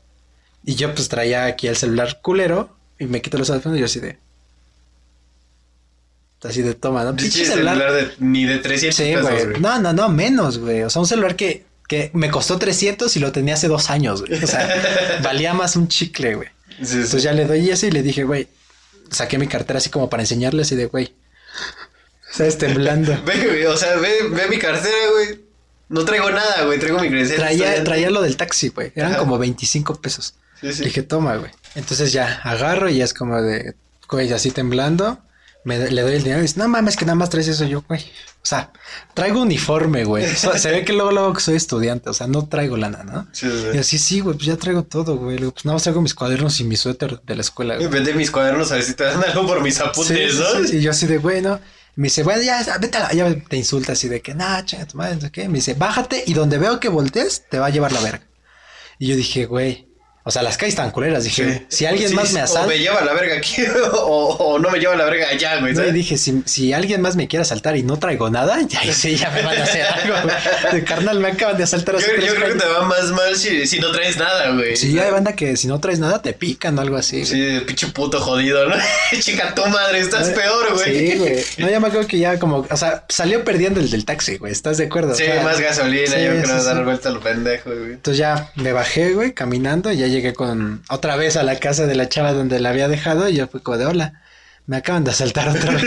[0.64, 3.86] Y yo pues traía aquí el celular culero y me quito los audífonos y yo
[3.86, 4.18] así de...
[6.42, 7.14] Así de toma, ¿no?
[7.14, 9.46] Pinche celular de, ni de 300 Sí, pesos, güey.
[9.46, 9.60] güey.
[9.60, 10.82] No, no, no, menos, güey.
[10.82, 14.22] O sea, un celular que, que me costó 300 y lo tenía hace dos años,
[14.26, 14.42] güey.
[14.42, 14.68] O sea,
[15.22, 16.48] valía más un chicle, güey.
[16.80, 16.94] Sí, sí.
[16.96, 18.48] Entonces ya le doy eso y le dije, güey,
[19.10, 21.14] saqué mi cartera así como para enseñarle así de, güey,
[22.34, 22.58] ¿sabes?
[22.58, 23.12] Temblando.
[23.26, 25.40] Ve, güey, o sea, ve, ve mi cartera, güey.
[25.88, 26.78] No traigo nada, güey.
[26.78, 27.38] Traigo mi credencial.
[27.38, 28.92] Traía, traía lo del taxi, güey.
[28.94, 29.20] Eran Ajá.
[29.20, 30.34] como 25 pesos.
[30.60, 30.84] Sí, sí.
[30.84, 31.50] Dije, toma, güey.
[31.74, 33.74] Entonces ya agarro y ya es como de,
[34.08, 35.18] güey, así temblando.
[35.64, 37.82] Me, le doy el dinero y dice, no mames, que nada más traes eso yo,
[37.88, 38.00] güey.
[38.00, 38.70] O sea,
[39.14, 40.24] traigo uniforme, güey.
[40.30, 43.02] O sea, se ve que luego, luego que soy estudiante, o sea, no traigo lana,
[43.02, 43.26] ¿no?
[43.32, 43.68] Sí, sí.
[43.74, 45.38] Y así, sí, güey, pues ya traigo todo, güey.
[45.38, 47.88] Pues nada más traigo mis cuadernos y mi suéter de la escuela, güey.
[47.88, 50.68] Vende mis cuadernos a ver si te dan algo por mis apuntes, Sí, sí, ¿no?
[50.68, 51.58] sí, Y yo así de, güey, ¿no?
[51.96, 53.12] Me dice, bueno, ya, vete a la...
[53.12, 55.48] Ya te insulta así de que, nah, chinga tu madre, no sé qué.
[55.48, 58.26] Me dice, bájate y donde veo que voltees, te va a llevar la verga.
[58.98, 59.88] Y yo dije, güey,
[60.26, 61.24] o sea, las calles están culeras.
[61.24, 62.66] Dije, si alguien Sí, más me O asalta...
[62.66, 63.62] me lleva la verga aquí
[63.92, 65.74] o, o no me lleva la verga allá, güey.
[65.74, 65.92] No, y ¿sabes?
[65.94, 69.30] dije, si, si alguien más me quiere asaltar y no traigo nada, ya sí, ya
[69.30, 70.14] me van a hacer algo.
[70.22, 70.72] güey.
[70.80, 73.36] De carnal, me acaban de asaltar hace Yo, yo creo que te va más mal
[73.36, 74.76] si, si no traes nada, güey.
[74.76, 77.24] Sí, hay banda que si no traes nada te pican o algo así.
[77.26, 78.76] Sí, pinche puto jodido, ¿no?
[79.20, 81.10] Chica, tu madre, estás peor, güey.
[81.10, 81.44] Sí, güey.
[81.58, 84.52] No, ya me acuerdo que ya como, o sea, salió perdiendo el del taxi, güey.
[84.52, 85.12] ¿Estás de acuerdo?
[85.12, 87.92] O Sí, sea, más gasolina, sí, yo creo dar vuelta al pendejo, güey.
[87.92, 91.86] Entonces ya me bajé, güey, caminando y ya llegué con otra vez a la casa
[91.86, 94.20] de la chava donde la había dejado y yo fui como de hola.
[94.66, 95.84] Me acaban de asaltar otra vez.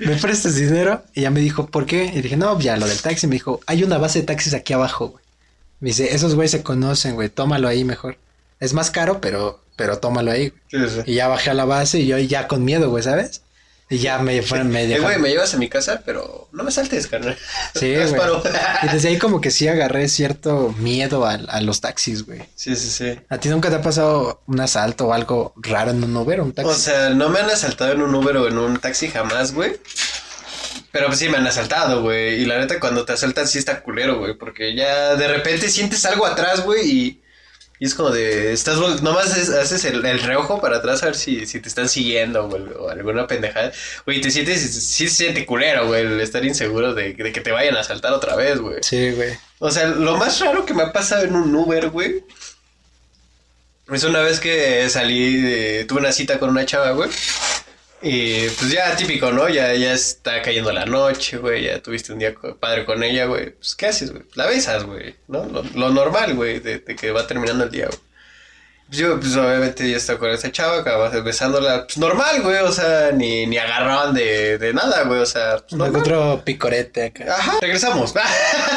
[0.06, 1.02] ¿Me prestas dinero?
[1.12, 2.04] Y ya me dijo, ¿por qué?
[2.14, 3.26] Y dije, no, ya lo del taxi.
[3.26, 5.24] Me dijo, hay una base de taxis aquí abajo, güey.
[5.80, 8.16] Me dice, esos güeyes se conocen, güey, tómalo ahí mejor.
[8.60, 10.52] Es más caro, pero, pero tómalo ahí.
[10.70, 10.88] güey".
[10.88, 11.10] Sí, sí.
[11.10, 13.42] Y ya bajé a la base y yo ya con miedo, güey, ¿sabes?
[13.90, 15.06] Y ya me fueron, me Eh, dejaron.
[15.06, 17.36] güey, me llevas a mi casa, pero no me saltes, carnal.
[17.74, 18.16] Sí, güey.
[18.16, 18.42] paro.
[18.82, 22.40] Y desde ahí como que sí agarré cierto miedo a, a los taxis, güey.
[22.54, 23.20] Sí, sí, sí.
[23.28, 26.44] ¿A ti nunca te ha pasado un asalto o algo raro en un Uber o
[26.44, 26.70] un taxi?
[26.70, 29.78] O sea, no me han asaltado en un Uber o en un taxi jamás, güey.
[30.90, 32.40] Pero pues sí me han asaltado, güey.
[32.42, 34.34] Y la neta, cuando te asaltan sí está culero, güey.
[34.34, 36.90] Porque ya de repente sientes algo atrás, güey.
[36.90, 37.21] Y,
[37.82, 38.52] y es como de...
[38.52, 41.88] Estás nomás es- haces el, el reojo para atrás a ver si, si te están
[41.88, 42.44] siguiendo.
[42.78, 43.72] O alguna pendejada.
[44.06, 44.60] Güey, te sientes...
[44.84, 46.02] Sí se siente culero, güey.
[46.02, 48.76] El estar inseguro de, de que te vayan a asaltar otra vez, güey.
[48.82, 49.36] sí, güey.
[49.58, 52.22] O sea, lo más raro que me ha pasado en un Uber, güey.
[53.92, 57.10] Es una vez que salí, de- tuve una cita con una chava, güey.
[58.02, 59.48] Y pues ya típico, ¿no?
[59.48, 61.64] Ya, ya está cayendo la noche, güey.
[61.64, 63.50] Ya tuviste un día padre con ella, güey.
[63.50, 64.24] Pues, ¿qué haces, güey?
[64.34, 65.44] La besas, güey, ¿no?
[65.44, 67.98] Lo, lo normal, güey, de, de que va terminando el día, güey.
[68.88, 72.58] Pues yo, pues obviamente ya estaba con esa chava, acabas besándola, pues normal, güey.
[72.58, 75.20] O sea, ni, ni agarraban de, de nada, güey.
[75.20, 76.02] O sea, pues, normal.
[76.02, 77.24] otro picorete acá.
[77.38, 78.12] Ajá, regresamos.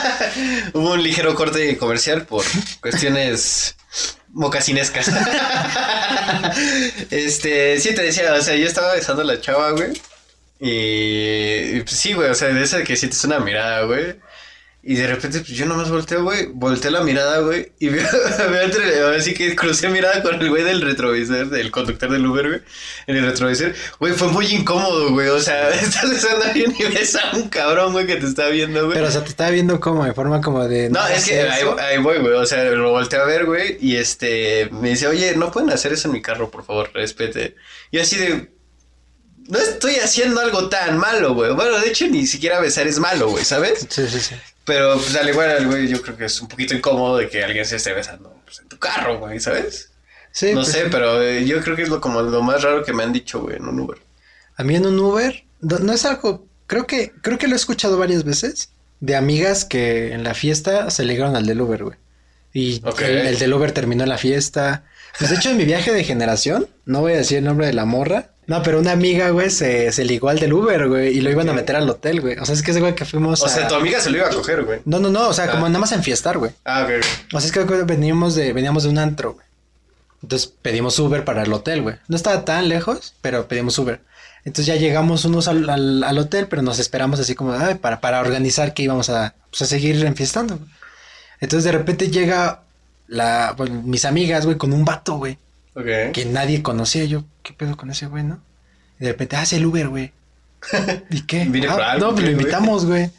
[0.73, 2.45] Hubo un ligero corte comercial por
[2.80, 3.76] cuestiones
[4.36, 5.07] mocasinescas.
[7.09, 9.93] este, sí te decía, o sea, yo estaba besando a la chava, güey.
[10.59, 14.15] Y, y, pues sí, güey, o sea, de esa que sientes una mirada, güey.
[14.88, 18.07] Y de repente, pues yo nomás volteo, güey, volteé la mirada, güey, y veo,
[18.51, 22.23] veo entre, ahora sí que crucé mirada con el güey del retrovisor, del conductor del
[22.23, 22.61] Uber, güey,
[23.07, 23.73] en el retrovisor.
[23.99, 27.49] Güey, fue muy incómodo, güey, o sea, estás besando a alguien y ves a un
[27.49, 28.93] cabrón, güey, que te está viendo, güey.
[28.93, 30.91] Pero, o sea, te estaba viendo como de forma como de...
[30.91, 32.33] No, es que ahí, ahí voy, güey.
[32.33, 33.79] O sea, lo volteé a ver, güey.
[33.81, 37.55] Y este me dice, oye, no pueden hacer eso en mi carro, por favor, respete.
[37.89, 38.51] Y así de.
[39.47, 41.53] No estoy haciendo algo tan malo, güey.
[41.53, 43.88] Bueno, de hecho, ni siquiera besar es malo, güey, ¿sabes?
[43.89, 44.36] Sí, sí, sí.
[44.66, 47.43] Pero, pues, al igual, al güey, yo creo que es un poquito incómodo de que
[47.43, 49.91] alguien se esté besando pues, en tu carro, güey, ¿sabes?
[50.32, 52.84] Sí, no pues, sé, pero eh, yo creo que es lo, como lo más raro
[52.84, 53.99] que me han dicho, güey, en un Uber.
[54.57, 56.45] A mí en un Uber, no, no es algo...
[56.68, 60.89] Creo que, creo que lo he escuchado varias veces de amigas que en la fiesta
[60.89, 61.97] se ligaron al del Uber, güey.
[62.53, 64.86] Y el, el del Uber terminó la fiesta.
[65.18, 67.74] Pues de hecho, en mi viaje de generación, no voy a decir el nombre de
[67.74, 68.30] la morra.
[68.47, 71.49] No, pero una amiga, güey, se, se ligó al del Uber, güey, y lo iban
[71.49, 72.38] a meter al hotel, güey.
[72.38, 73.49] O sea, es que ese güey que fuimos O a...
[73.49, 74.82] sea, tu amiga se lo iba a coger, güey.
[74.86, 75.51] No, no, no, o sea, Ah.
[75.51, 76.51] como nada más a enfiestar, güey.
[76.63, 77.03] Ah, ok.
[77.34, 79.45] O sea, es que veníamos de, veníamos de un antro, güey.
[80.22, 81.95] Entonces pedimos Uber para el hotel, güey.
[82.07, 84.01] No estaba tan lejos, pero pedimos Uber.
[84.43, 87.99] Entonces ya llegamos unos al, al, al hotel, pero nos esperamos así como ay, para,
[87.99, 90.59] para organizar que íbamos a, pues, a seguir enfiestando.
[91.39, 92.61] Entonces de repente llega
[93.08, 95.38] la, bueno, mis amigas, güey, con un vato, güey,
[96.14, 97.06] que nadie conocía.
[97.06, 98.39] Yo, ¿qué pedo con ese güey, no?
[98.99, 100.12] Y de repente, ah, es el Uber, güey.
[101.10, 101.41] ¿Y qué?
[101.70, 103.12] Ah, no, pues ¿qué, lo invitamos, güey.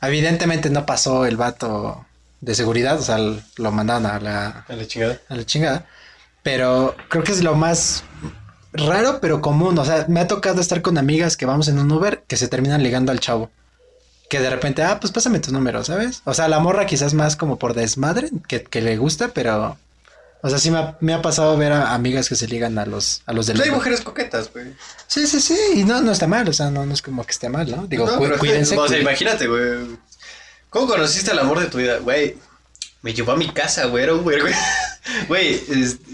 [0.00, 2.04] Evidentemente no pasó el vato
[2.40, 5.20] de seguridad, o sea, lo mandaron a la, A la chingada.
[5.28, 5.86] a la chingada.
[6.42, 8.04] Pero creo que es lo más
[8.72, 9.78] raro, pero común.
[9.78, 12.48] O sea, me ha tocado estar con amigas que vamos en un Uber que se
[12.48, 13.50] terminan ligando al chavo.
[14.34, 16.20] Que de repente, ah, pues pásame tu número, ¿sabes?
[16.24, 19.76] O sea, la morra quizás más como por desmadre, que, que le gusta, pero...
[20.42, 22.84] O sea, sí me ha, me ha pasado ver a amigas que se ligan a
[22.84, 23.76] los, a los del Hay Uber.
[23.78, 24.74] mujeres coquetas, güey.
[25.06, 27.30] Sí, sí, sí, y no, no está mal, o sea, no, no es como que
[27.30, 27.86] esté mal, ¿no?
[27.86, 28.76] Digo, No, cu- pero- cuídense.
[28.76, 29.96] O sea, imagínate, güey.
[30.68, 31.98] ¿Cómo conociste el amor de tu vida?
[31.98, 32.36] Güey,
[33.04, 34.04] me llevó a mi casa, güey.
[34.04, 34.54] Era un güey, güey.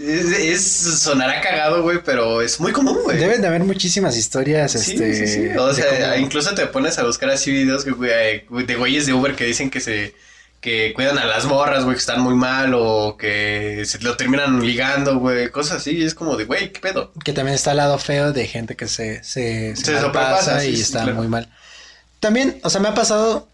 [0.01, 0.65] Es,
[0.99, 3.17] sonará cagado, güey, pero es muy común, güey.
[3.17, 5.13] Deben de haber muchísimas historias, Sí, este...
[5.13, 5.57] sí, sí.
[5.57, 9.13] O sea, cómo- incluso te pones a buscar así videos que, güey, de güeyes de
[9.13, 10.13] Uber que dicen que se
[10.59, 14.61] que cuidan a las morras, güey, que están muy mal o que se lo terminan
[14.61, 16.03] ligando, güey, cosas así.
[16.03, 17.13] Es como de, güey, ¿qué pedo?
[17.23, 19.91] Que también está al lado feo de gente que se, se, sí,
[20.69, 21.15] y está claro.
[21.15, 21.49] muy mal.
[22.19, 23.47] También, o sea, me ha pasado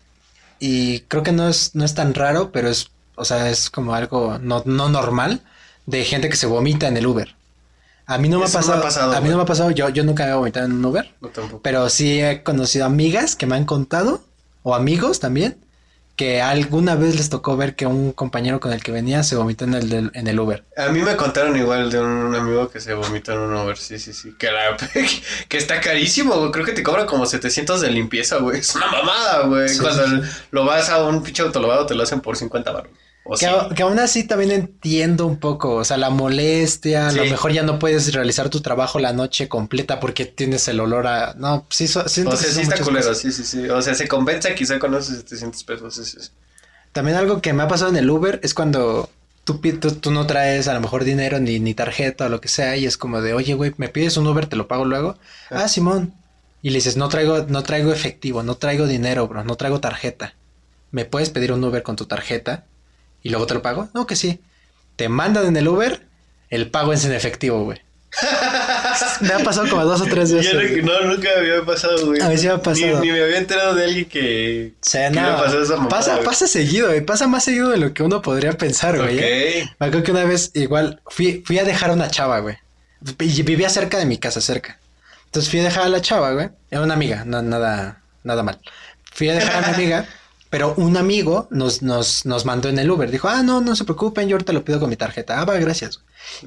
[0.60, 3.94] y creo que no es, no es tan raro, pero es, o sea, es como
[3.94, 5.42] algo no, no normal
[5.86, 7.36] de gente que se vomita en el Uber.
[8.06, 9.44] A mí no me ha Eso no me pasado, ha pasado, a mí no me
[9.44, 11.62] ha pasado, yo, yo nunca me he vomitado en un Uber, No tampoco.
[11.62, 14.22] pero sí he conocido amigas que me han contado,
[14.64, 15.58] o amigos también,
[16.16, 19.66] que alguna vez les tocó ver que un compañero con el que venía se vomitó
[19.66, 20.64] en el, en el Uber.
[20.76, 24.00] A mí me contaron igual de un amigo que se vomitó en un Uber, sí,
[24.00, 24.34] sí, sí.
[24.40, 24.76] Que, la,
[25.50, 26.52] que está carísimo, güey.
[26.52, 28.62] Creo que te cobran como 700 de limpieza, güey.
[28.62, 29.70] Es una mamada, güey.
[29.70, 32.92] Sí, Cuando sí, lo vas a un pinche autolavado te lo hacen por 50 baros.
[33.30, 33.46] O Que, sí.
[33.46, 37.30] a- que aún así también entiendo un poco, o sea, la molestia, a lo Sí.
[37.30, 41.34] mejor ya no puedes realizar tu trabajo la noche completa porque tienes el olor a...
[41.38, 43.68] No, sí, so- siento O que sea, sí son está culero, sí, sí, sí.
[43.70, 45.94] O sea, se compensa quizá con esos 700 pesos.
[45.96, 46.30] sí, sí, sí.
[46.94, 49.10] También algo que me ha pasado en el Uber es cuando
[49.44, 52.48] tú, tú, tú no traes a lo mejor dinero ni, ni tarjeta o lo que
[52.48, 54.48] sea y es como de, oye, güey, ¿me pides un Uber?
[54.48, 55.18] ¿Te lo pago luego?
[55.52, 55.64] Ah.
[55.64, 56.14] Ah, Simón.
[56.64, 60.34] Y le dices, no traigo, no traigo efectivo, no traigo dinero, bro, no traigo tarjeta.
[60.92, 62.64] ¿Me puedes pedir un Uber con tu tarjeta?
[63.24, 63.90] Y luego te lo pago.
[63.94, 64.40] No, que sí.
[64.96, 66.06] Te mandan en el Uber,
[66.50, 67.82] el pago es en efectivo, güey.
[69.22, 70.52] me ha pasado como dos o tres veces.
[70.52, 72.22] Yo no, no, nunca me había pasado, güey.
[72.22, 73.00] A mí sí me ha pasado.
[73.00, 74.74] Ni, ni me había enterado de alguien que.
[74.82, 76.26] O sea, que no, le pasó esa mamada, pasa, güey.
[76.26, 77.02] pasa seguido, güey.
[77.02, 79.20] Pasa más seguido de lo que uno podría pensar, güey.
[79.20, 79.64] ¿eh?
[79.64, 79.76] Ok.
[79.80, 82.58] Me acuerdo que una vez igual fui, fui a dejar a una chava, güey.
[83.20, 84.80] Y vivía cerca de mi casa, cerca.
[85.26, 86.50] Entonces fui a dejar a la chava, güey.
[86.72, 88.60] Era una amiga, no, nada, nada mal.
[89.14, 90.06] Fui a dejar a mi amiga,
[90.50, 93.12] pero un amigo nos, nos, nos mandó en el Uber.
[93.12, 95.40] Dijo, ah, no, no se preocupen, yo ahorita lo pido con mi tarjeta.
[95.40, 96.02] Ah, va, gracias.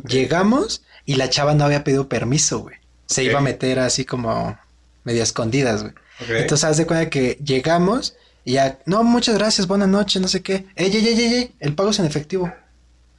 [0.07, 2.77] Llegamos y la chava no había pedido permiso, güey.
[3.07, 4.59] Se iba a meter así como
[5.05, 5.95] medio escondidas, güey.
[6.29, 10.43] Entonces, haz de cuenta que llegamos y ya, no, muchas gracias, buenas noches, no sé
[10.43, 10.67] qué.
[10.77, 12.53] Ey, ey, ey, ey, el pago es en efectivo.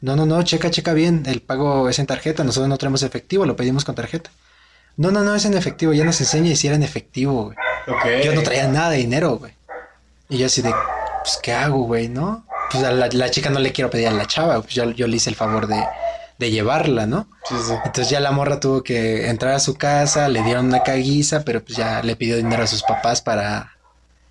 [0.01, 3.45] No, no, no, checa, checa bien, el pago es en tarjeta, nosotros no traemos efectivo,
[3.45, 4.32] lo pedimos con tarjeta.
[4.97, 7.57] No, no, no, es en efectivo, ya nos enseña y si era en efectivo, güey.
[8.23, 9.53] Yo no traía nada de dinero, güey.
[10.32, 10.73] Y yo así de,
[11.23, 12.45] pues, ¿qué hago, güey, no?
[12.71, 15.05] Pues a la, la chica no le quiero pedir a la chava, pues yo, yo
[15.07, 15.84] le hice el favor de,
[16.39, 17.27] de llevarla, ¿no?
[17.47, 17.73] Sí, sí.
[17.86, 21.61] Entonces ya la morra tuvo que entrar a su casa, le dieron una caguiza, pero
[21.63, 23.75] pues ya le pidió dinero a sus papás para,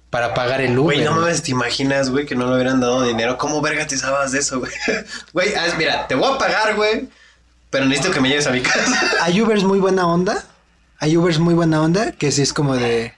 [0.08, 0.96] para pagar el Uber.
[0.96, 3.36] Güey, no mames, ¿te imaginas, güey, que no le hubieran dado dinero?
[3.36, 4.72] ¿Cómo verga te sabes de eso, güey?
[5.34, 7.10] Güey, haz- mira, te voy a pagar, güey,
[7.68, 8.98] pero necesito que me lleves a mi casa.
[9.20, 10.42] Hay Ubers muy buena onda.
[10.98, 13.12] Hay Ubers muy buena onda que sí es como de,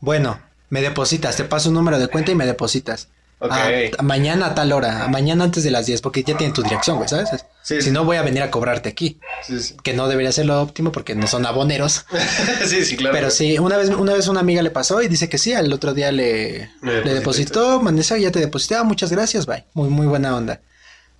[0.00, 0.38] bueno,
[0.70, 3.08] me depositas, te paso un número de cuenta y me depositas.
[3.42, 3.52] Ok.
[3.52, 6.98] Ah, mañana a tal hora, mañana antes de las 10, porque ya tienen tu dirección,
[6.98, 7.30] güey, ¿sabes?
[7.62, 7.90] Sí, si sí.
[7.90, 9.76] no voy a venir a cobrarte aquí, Sí, sí.
[9.82, 12.04] que no debería ser lo óptimo porque no son aboneros.
[12.66, 13.14] sí, sí, claro.
[13.14, 15.72] Pero sí, una vez, una vez una amiga le pasó y dice que sí, al
[15.72, 19.64] otro día le, Le le depositó, mandé esa, ya te deposité, ah, muchas gracias, bye.
[19.72, 20.60] Muy, muy buena onda.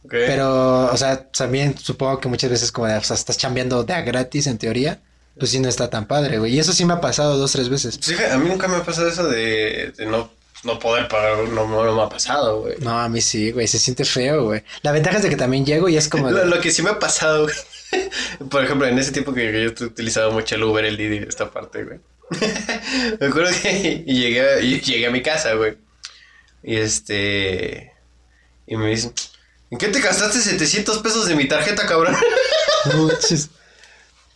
[0.05, 0.11] Ok.
[0.11, 3.95] Pero, o sea, también supongo que muchas veces como de, o sea, estás chambeando de
[3.95, 5.01] a gratis en teoría,
[5.39, 6.55] pues sí no está tan padre, güey.
[6.55, 7.99] Y eso sí me ha pasado dos, tres veces.
[8.01, 10.31] Sí, a mí nunca me ha pasado eso de, de no,
[10.65, 12.75] no poder pagar, no, no, me ha pasado, güey.
[12.81, 14.63] No, a mí sí, güey, se siente feo, güey.
[14.83, 16.99] La ventaja es de que también llego y es como Lo, que sí me ha
[16.99, 17.57] pasado, güey.
[18.51, 21.85] Por ejemplo, en ese tiempo que yo utilizaba mucho el Uber, el Didi, esta parte,
[21.85, 22.01] güey.
[23.21, 25.77] me acuerdo que llegué, llegué a mi casa, güey.
[26.63, 27.93] Y este...
[28.67, 29.13] Y me dicen,
[29.71, 32.15] ¿en qué te gastaste 700 pesos de mi tarjeta, cabrón?
[32.93, 33.09] no.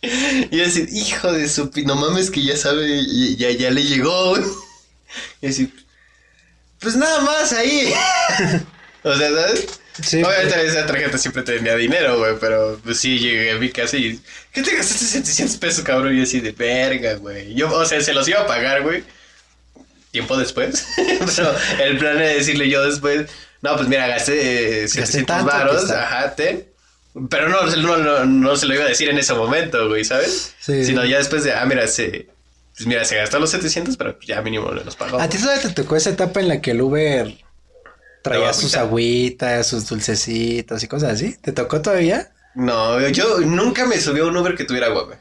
[0.51, 1.71] Y así, hijo de su...
[1.85, 4.37] No mames que ya sabe, ya, ya le llegó.
[5.41, 5.71] Y así,
[6.79, 7.93] pues nada más ahí.
[9.03, 9.67] O sea, ¿sabes?
[10.01, 13.97] Sí, Obviamente esa tarjeta siempre tenía dinero, güey, pero pues sí llegué a mi casa
[13.97, 14.19] y...
[14.51, 16.17] ¿Qué te gastaste 700 pesos, cabrón?
[16.17, 17.53] Y así de verga, güey.
[17.53, 19.03] Yo, o sea, se los iba a pagar, güey.
[20.09, 20.87] Tiempo después.
[21.35, 23.29] pero el plan era decirle yo después...
[23.61, 26.65] No, pues mira, gasté eh, 700 tanto que varos, ajá, ten.
[27.29, 30.53] Pero no, no, no, no se lo iba a decir en ese momento, güey, ¿sabes?
[30.59, 30.83] Sí.
[30.83, 32.27] Sino ya después de, ah, mira, se...
[32.75, 35.17] Pues mira, se gastó los 700, pero ya mínimo los pagó.
[35.17, 37.33] ¿A ti todavía te tocó esa etapa en la que el Uber
[38.21, 39.47] traía sus agüita.
[39.47, 41.37] agüitas, sus dulcecitos y cosas así?
[41.41, 42.31] ¿Te tocó todavía?
[42.53, 45.17] No, yo nunca me subí a un Uber que tuviera agua, güey.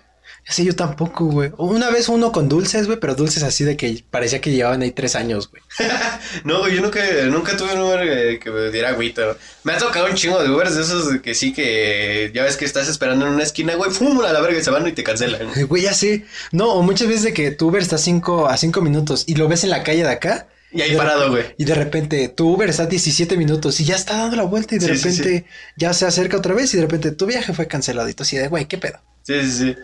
[0.47, 1.53] Sí, yo tampoco, güey.
[1.57, 4.91] Una vez uno con dulces, güey, pero dulces así de que parecía que llevaban ahí
[4.91, 5.63] tres años, güey.
[6.45, 9.37] No, güey, yo nunca, nunca tuve un Uber eh, que me diera agüita.
[9.63, 12.65] Me ha tocado un chingo de Ubers de esos que sí que ya ves que
[12.67, 15.49] estás esperando en una esquina, güey, fum, a la verga se van y te cancelan.
[15.69, 16.27] Güey, ya sé.
[16.53, 19.49] No, o muchas veces de que tu Uber está cinco, a cinco minutos y lo
[19.49, 20.49] ves en la calle de acá.
[20.73, 21.45] Y ahí parado, güey.
[21.57, 24.75] Y de repente tu Uber está a 17 minutos y ya está dando la vuelta
[24.75, 27.55] y de Sí, sí, repente ya se acerca otra vez y de repente tu viaje
[27.55, 28.09] fue cancelado.
[28.09, 28.99] Y tú así de, güey, ¿qué pedo?
[29.23, 29.77] Sí, sí, sí.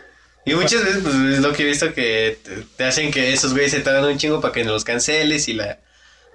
[0.45, 2.39] Y muchas veces, pues, es lo que he visto que
[2.77, 5.79] te, hacen que esos güeyes se tardan un chingo para que los canceles y la,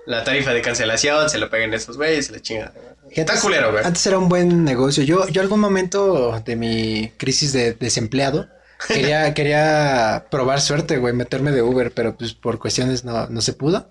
[0.05, 2.73] la tarifa de cancelación se lo paguen esos güeyes y la chingada.
[3.09, 3.83] Está culero, güey.
[3.83, 5.03] Antes era un buen negocio.
[5.03, 8.47] Yo, yo algún momento de mi crisis de desempleado
[8.87, 13.53] quería, quería probar suerte, güey, meterme de Uber, pero pues por cuestiones no, no se
[13.53, 13.89] pudo.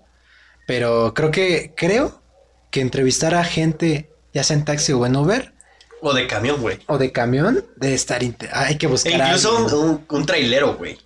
[0.67, 2.21] Pero creo que, creo
[2.71, 5.54] que entrevistar a gente, ya sea en taxi o en Uber,
[6.07, 6.77] O de camión, güey.
[6.85, 8.21] o de camión, debe estar,
[8.53, 10.99] hay que E buscar a incluso un, un trailero, güey.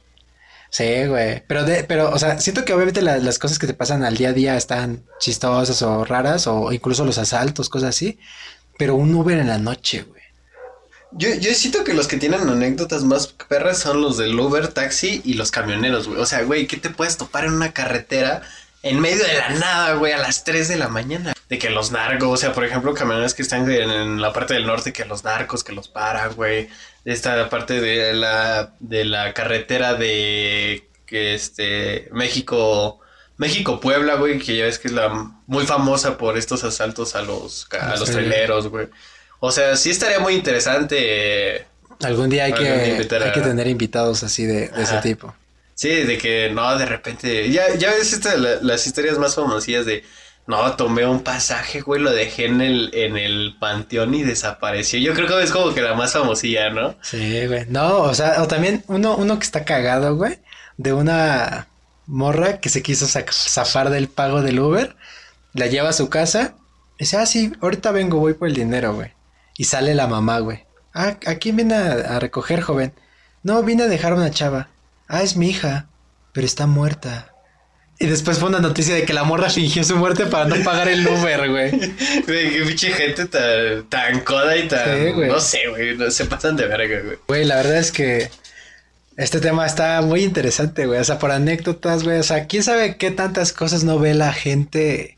[0.71, 1.41] Sí, güey.
[1.47, 4.17] Pero, de, pero, o sea, siento que obviamente la- las cosas que te pasan al
[4.17, 8.19] día a día están chistosas o raras, o incluso los asaltos, cosas así.
[8.77, 10.21] Pero un Uber en la noche, güey.
[11.11, 15.21] Yo, yo siento que los que tienen anécdotas más perras son los del Uber, taxi
[15.23, 16.19] y los camioneros, güey.
[16.19, 18.41] O sea, güey, ¿qué te puedes topar en una carretera
[18.83, 21.33] en medio de la nada, güey, a las 3 de la mañana?
[21.49, 24.53] De que los narcos, o sea, por ejemplo, camioneros que están en, en la parte
[24.53, 26.69] del norte, que los narcos, que los paran, güey.
[27.05, 32.99] Esta parte de la, de la carretera de que este México,
[33.37, 35.09] México-Puebla, güey, que ya ves que es la
[35.47, 38.67] muy famosa por estos asaltos a los, a Los traileros.
[38.67, 38.87] güey.
[39.39, 41.65] O sea, sí estaría muy interesante.
[42.03, 45.33] Algún día hay Algún que, hay a- que tener invitados así de, de ese tipo.
[45.75, 47.49] Sí, de que no, de repente.
[47.49, 50.03] Ya, ya ves esta, la- las historias más famosillas de.
[50.49, 54.97] No, tomé un pasaje, güey, lo dejé en el, en el panteón y desapareció.
[54.99, 56.95] Yo creo que es como que la más famosilla, ¿no?
[57.03, 57.67] Sí, güey.
[57.67, 60.39] No, o sea, o también uno, uno que está cagado, güey,
[60.77, 61.67] de una
[62.07, 64.95] morra que se quiso zafar del pago del Uber,
[65.53, 66.55] la lleva a su casa,
[66.97, 69.11] y dice, ah, sí, ahorita vengo, voy por el dinero, güey.
[69.55, 70.65] Y sale la mamá, güey.
[70.95, 72.91] Ah, ¿a quién viene a, a recoger, joven?
[73.43, 74.69] No, vine a dejar una chava.
[75.07, 75.89] Ah, es mi hija,
[76.33, 77.28] pero está muerta.
[78.01, 80.87] Y después fue una noticia de que la morra fingió su muerte para no pagar
[80.87, 81.71] el Uber, güey.
[82.25, 84.85] Güey, qué pinche gente tan, tan coda y tan.
[85.07, 85.27] Sí, güey.
[85.29, 87.17] no sé, güey, no se pasan de verga, güey.
[87.27, 88.29] Güey, la verdad es que
[89.17, 90.99] este tema está muy interesante, güey.
[90.99, 92.19] O sea, por anécdotas, güey.
[92.19, 95.17] O sea, quién sabe qué tantas cosas no ve la gente.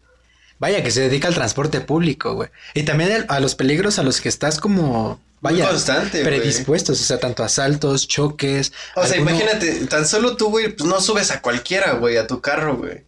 [0.58, 2.50] Vaya, que se dedica al transporte público, güey.
[2.74, 7.02] Y también el- a los peligros a los que estás como, vaya, constante, predispuestos.
[7.02, 8.72] O sea, tanto asaltos, choques.
[8.96, 12.28] O sea, alguno- imagínate, tan solo tú, güey, pues no subes a cualquiera, güey, a
[12.28, 13.04] tu carro, güey.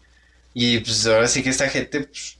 [0.53, 2.37] Y pues ahora sí que esta gente pues,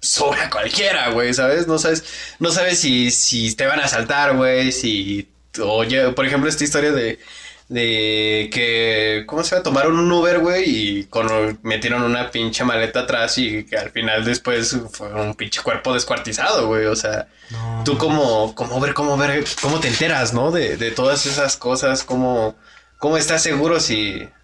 [0.00, 1.66] sube a cualquiera, güey, ¿sabes?
[1.66, 2.04] No sabes,
[2.38, 5.28] no sabes si, si te van a asaltar, güey, si...
[5.58, 7.18] Oye, por ejemplo, esta historia de,
[7.68, 9.62] de que, ¿cómo se va?
[9.62, 14.24] Tomaron un Uber, güey, y con, metieron una pinche maleta atrás y que al final
[14.24, 17.28] después fue un pinche cuerpo descuartizado, güey, o sea...
[17.50, 17.82] No.
[17.84, 20.50] Tú como, como ver, cómo ver, cómo te enteras, ¿no?
[20.50, 22.56] De, de todas esas cosas, cómo,
[22.98, 24.28] cómo estás seguro si...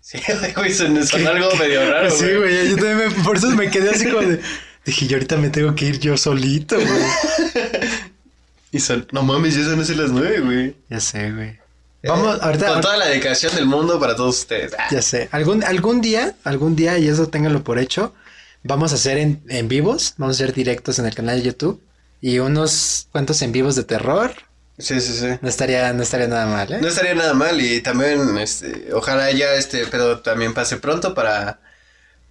[0.00, 0.18] Sí,
[0.54, 2.68] güey, son, son algo medio raro, Sí, güey.
[2.68, 4.38] Yo también me- por eso me quedé así como de.
[4.84, 6.88] Dije, yo ahorita me tengo que ir yo solito, güey.
[8.70, 10.76] Y son, no mames, ya son las nueve, güey.
[10.90, 11.58] Ya sé, güey.
[12.06, 12.66] Vamos, Eh, ahorita.
[12.66, 14.72] Con toda la dedicación del mundo para todos ustedes.
[14.78, 15.28] Ah, Ya sé.
[15.32, 18.14] Algún, algún día, algún día, y eso ténganlo por hecho,
[18.62, 21.82] vamos a hacer en, en vivos, vamos a hacer directos en el canal de YouTube
[22.20, 24.32] y unos cuantos en vivos de terror.
[24.78, 25.28] Sí, sí, sí.
[25.40, 26.78] No estaría, no estaría nada mal, ¿eh?
[26.80, 31.60] No estaría nada mal y también, este, ojalá ya este pedo también pase pronto para,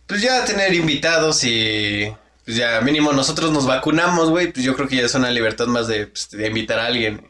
[0.08, 2.14] pues ya tener invitados y,
[2.44, 5.68] pues ya mínimo nosotros nos vacunamos, güey, pues yo creo que ya es una libertad
[5.68, 7.26] más de, pues, de invitar a alguien.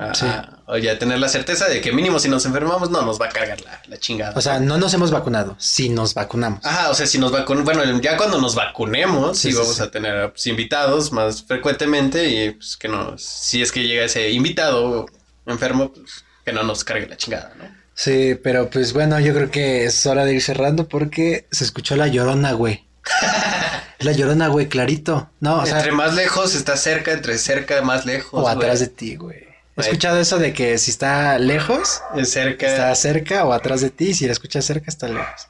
[0.00, 0.24] A, Sí.
[0.26, 3.26] a- o ya tener la certeza de que mínimo si nos enfermamos no nos va
[3.26, 4.32] a cargar la, la chingada.
[4.36, 6.64] O sea, no nos hemos vacunado, si nos vacunamos.
[6.64, 9.82] Ajá, o sea, si nos vacunamos, bueno, ya cuando nos vacunemos, Sí, vamos sí.
[9.82, 14.30] a tener pues, invitados más frecuentemente y pues que no, si es que llega ese
[14.30, 15.06] invitado
[15.46, 17.64] enfermo, pues que no nos cargue la chingada, ¿no?
[17.94, 21.96] Sí, pero pues bueno, yo creo que es hora de ir cerrando porque se escuchó
[21.96, 22.86] la llorona, güey.
[23.98, 25.28] La llorona, güey, clarito.
[25.40, 28.42] No, o sea, entre más lejos está cerca, entre cerca, más lejos.
[28.42, 29.49] o atrás de ti, güey.
[29.80, 32.66] He escuchado eso de que si está lejos, Es cerca.
[32.66, 35.48] está cerca o atrás de ti, si la escuchas cerca, está lejos.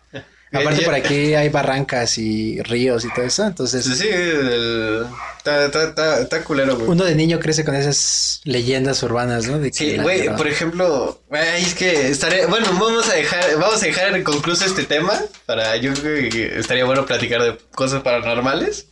[0.52, 5.06] Aparte ya- por aquí hay barrancas y ríos y todo eso, entonces Sí, sí, el-
[5.38, 6.88] está, está, está, está culero, güey.
[6.90, 9.60] uno de niño crece con esas leyendas urbanas, ¿no?
[9.60, 13.80] De que Sí, güey, por ejemplo, ay, es que estaría, bueno, vamos a dejar, vamos
[13.80, 18.02] a dejar en concluso este tema para, yo creo que estaría bueno platicar de cosas
[18.02, 18.86] paranormales.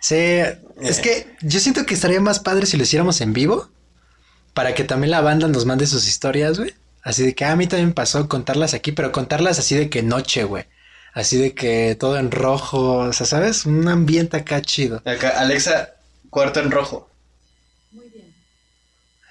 [0.00, 0.40] Sí,
[0.82, 3.70] es que yo siento que estaría más padre si lo hiciéramos en vivo,
[4.56, 6.72] para que también la banda nos mande sus historias, güey.
[7.02, 10.02] Así de que ah, a mí también pasó contarlas aquí, pero contarlas así de que
[10.02, 10.64] noche, güey.
[11.12, 13.66] Así de que todo en rojo, o sea, ¿sabes?
[13.66, 15.02] Un ambiente acá chido.
[15.04, 15.90] Acá, Alexa,
[16.30, 17.10] cuarto en rojo.
[17.92, 18.24] Muy bien.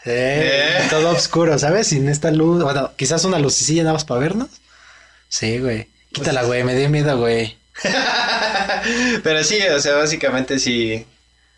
[0.03, 0.87] Sí, Eh.
[0.91, 1.87] todo oscuro, ¿sabes?
[1.87, 4.49] Sin esta luz, bueno, quizás una lucecilla nada más para vernos.
[5.27, 5.89] Sí, güey.
[6.13, 7.57] Quítala, güey, me dio miedo, güey.
[9.23, 11.03] Pero sí, o sea, básicamente sí.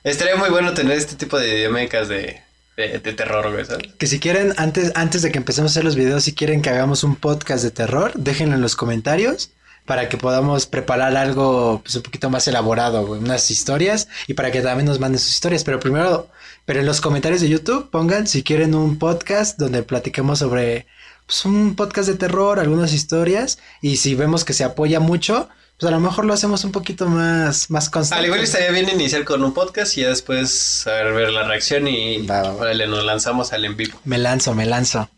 [0.06, 2.47] Estaría muy bueno tener este tipo de dinámicas de,
[2.78, 3.66] de, de terror, güey.
[3.98, 6.70] Que si quieren, antes, antes de que empecemos a hacer los videos, si quieren que
[6.70, 9.52] hagamos un podcast de terror, déjenlo en los comentarios
[9.86, 14.62] para que podamos preparar algo pues, un poquito más elaborado, unas historias y para que
[14.62, 15.64] también nos manden sus historias.
[15.64, 16.30] Pero primero,
[16.66, 20.86] pero en los comentarios de YouTube pongan si quieren un podcast donde platiquemos sobre
[21.28, 25.88] pues, un podcast de terror, algunas historias y si vemos que se apoya mucho, pues
[25.88, 28.20] a lo mejor lo hacemos un poquito más, más constante.
[28.20, 31.44] Al igual estaría bien iniciar con un podcast y ya después a ver, ver la
[31.44, 34.00] reacción y Va, va, nos lanzamos al en vivo.
[34.06, 35.10] Me lanzo, me lanzo.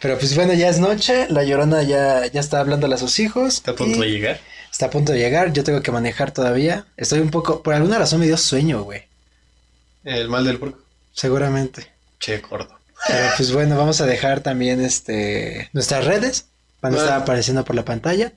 [0.00, 3.54] Pero pues bueno, ya es noche, la llorona ya, ya está hablándole a sus hijos.
[3.54, 4.40] Está a punto de llegar.
[4.70, 6.86] Está a punto de llegar, yo tengo que manejar todavía.
[6.96, 9.04] Estoy un poco, por alguna razón me dio sueño, güey.
[10.04, 10.78] El mal del porco.
[11.12, 11.92] Seguramente.
[12.18, 12.78] Che, gordo.
[13.06, 16.46] Pero pues bueno, vamos a dejar también este nuestras redes.
[16.80, 18.32] Van a estar apareciendo por la pantalla.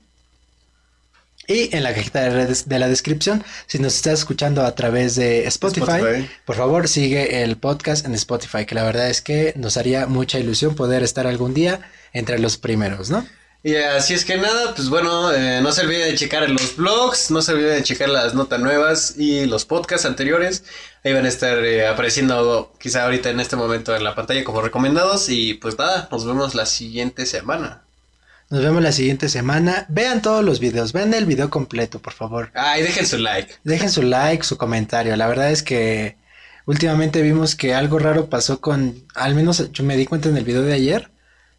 [1.46, 5.16] Y en la cajita de redes de la descripción, si nos estás escuchando a través
[5.16, 6.30] de Spotify, Spotify.
[6.44, 10.38] por favor sigue el podcast en Spotify, que la verdad es que nos haría mucha
[10.38, 11.80] ilusión poder estar algún día
[12.12, 13.26] entre los primeros, ¿no?
[13.62, 17.30] Y así es que nada, pues bueno, eh, no se olvide de checar los blogs,
[17.32, 20.62] no se olvide de checar las notas nuevas y los podcasts anteriores.
[21.04, 24.60] Ahí van a estar eh, apareciendo quizá ahorita en este momento en la pantalla como
[24.60, 25.28] recomendados.
[25.28, 27.82] Y pues nada, nos vemos la siguiente semana.
[28.50, 29.84] Nos vemos la siguiente semana.
[29.88, 32.50] Vean todos los videos, vean el video completo, por favor.
[32.54, 33.56] Ay, dejen su like.
[33.64, 35.16] Dejen su like, su comentario.
[35.16, 36.16] La verdad es que
[36.64, 40.44] últimamente vimos que algo raro pasó con, al menos yo me di cuenta en el
[40.44, 41.10] video de ayer,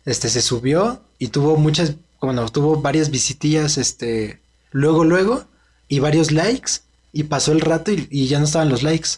[0.06, 4.42] este se subió y tuvo muchas, bueno, tuvo varias visitillas, este,
[4.72, 5.46] luego, luego,
[5.88, 6.82] y varios likes,
[7.12, 9.10] y pasó el rato y, y ya no estaban los likes.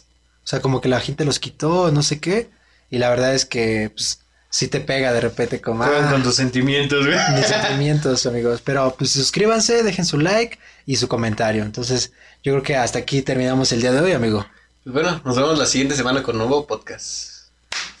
[0.44, 2.50] O sea, como que la gente los quitó, no sé qué,
[2.90, 4.22] y la verdad es que, pues,
[4.52, 7.18] sí te pega de repente como, ah, con tus sentimientos, güey.
[7.34, 8.60] mis sentimientos, amigos.
[8.62, 11.64] Pero pues suscríbanse, dejen su like y su comentario.
[11.64, 12.12] Entonces,
[12.44, 14.46] yo creo que hasta aquí terminamos el día de hoy, amigo.
[14.84, 17.48] Pues bueno, nos vemos la siguiente semana con un nuevo podcast.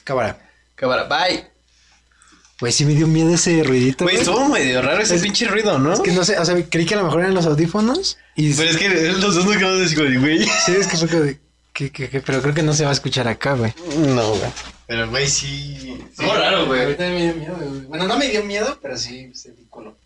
[0.04, 0.38] Cámara.
[0.74, 1.51] Cámara, bye.
[2.62, 4.04] Güey, sí me dio miedo ese ruidito.
[4.04, 5.94] Güey, estuvo medio raro ese Es- pinche ruido, ¿no?
[5.94, 8.18] Es que no sé, o sea, creí que a lo mejor eran los audífonos.
[8.36, 10.44] Y Pero es que los dos nos quedamos así como de, güey.
[10.64, 11.40] sí, es que fue como de,
[11.72, 13.74] que, que- que- pero creo que no se va a escuchar acá, güey.
[14.06, 14.50] No, güey.
[14.86, 15.98] Pero, güey, sí.
[16.08, 16.82] Estuvo raro, güey.
[16.82, 17.80] Ahorita me dio miedo, güey.
[17.86, 19.96] Bueno, no me dio miedo, pero sí se di culo.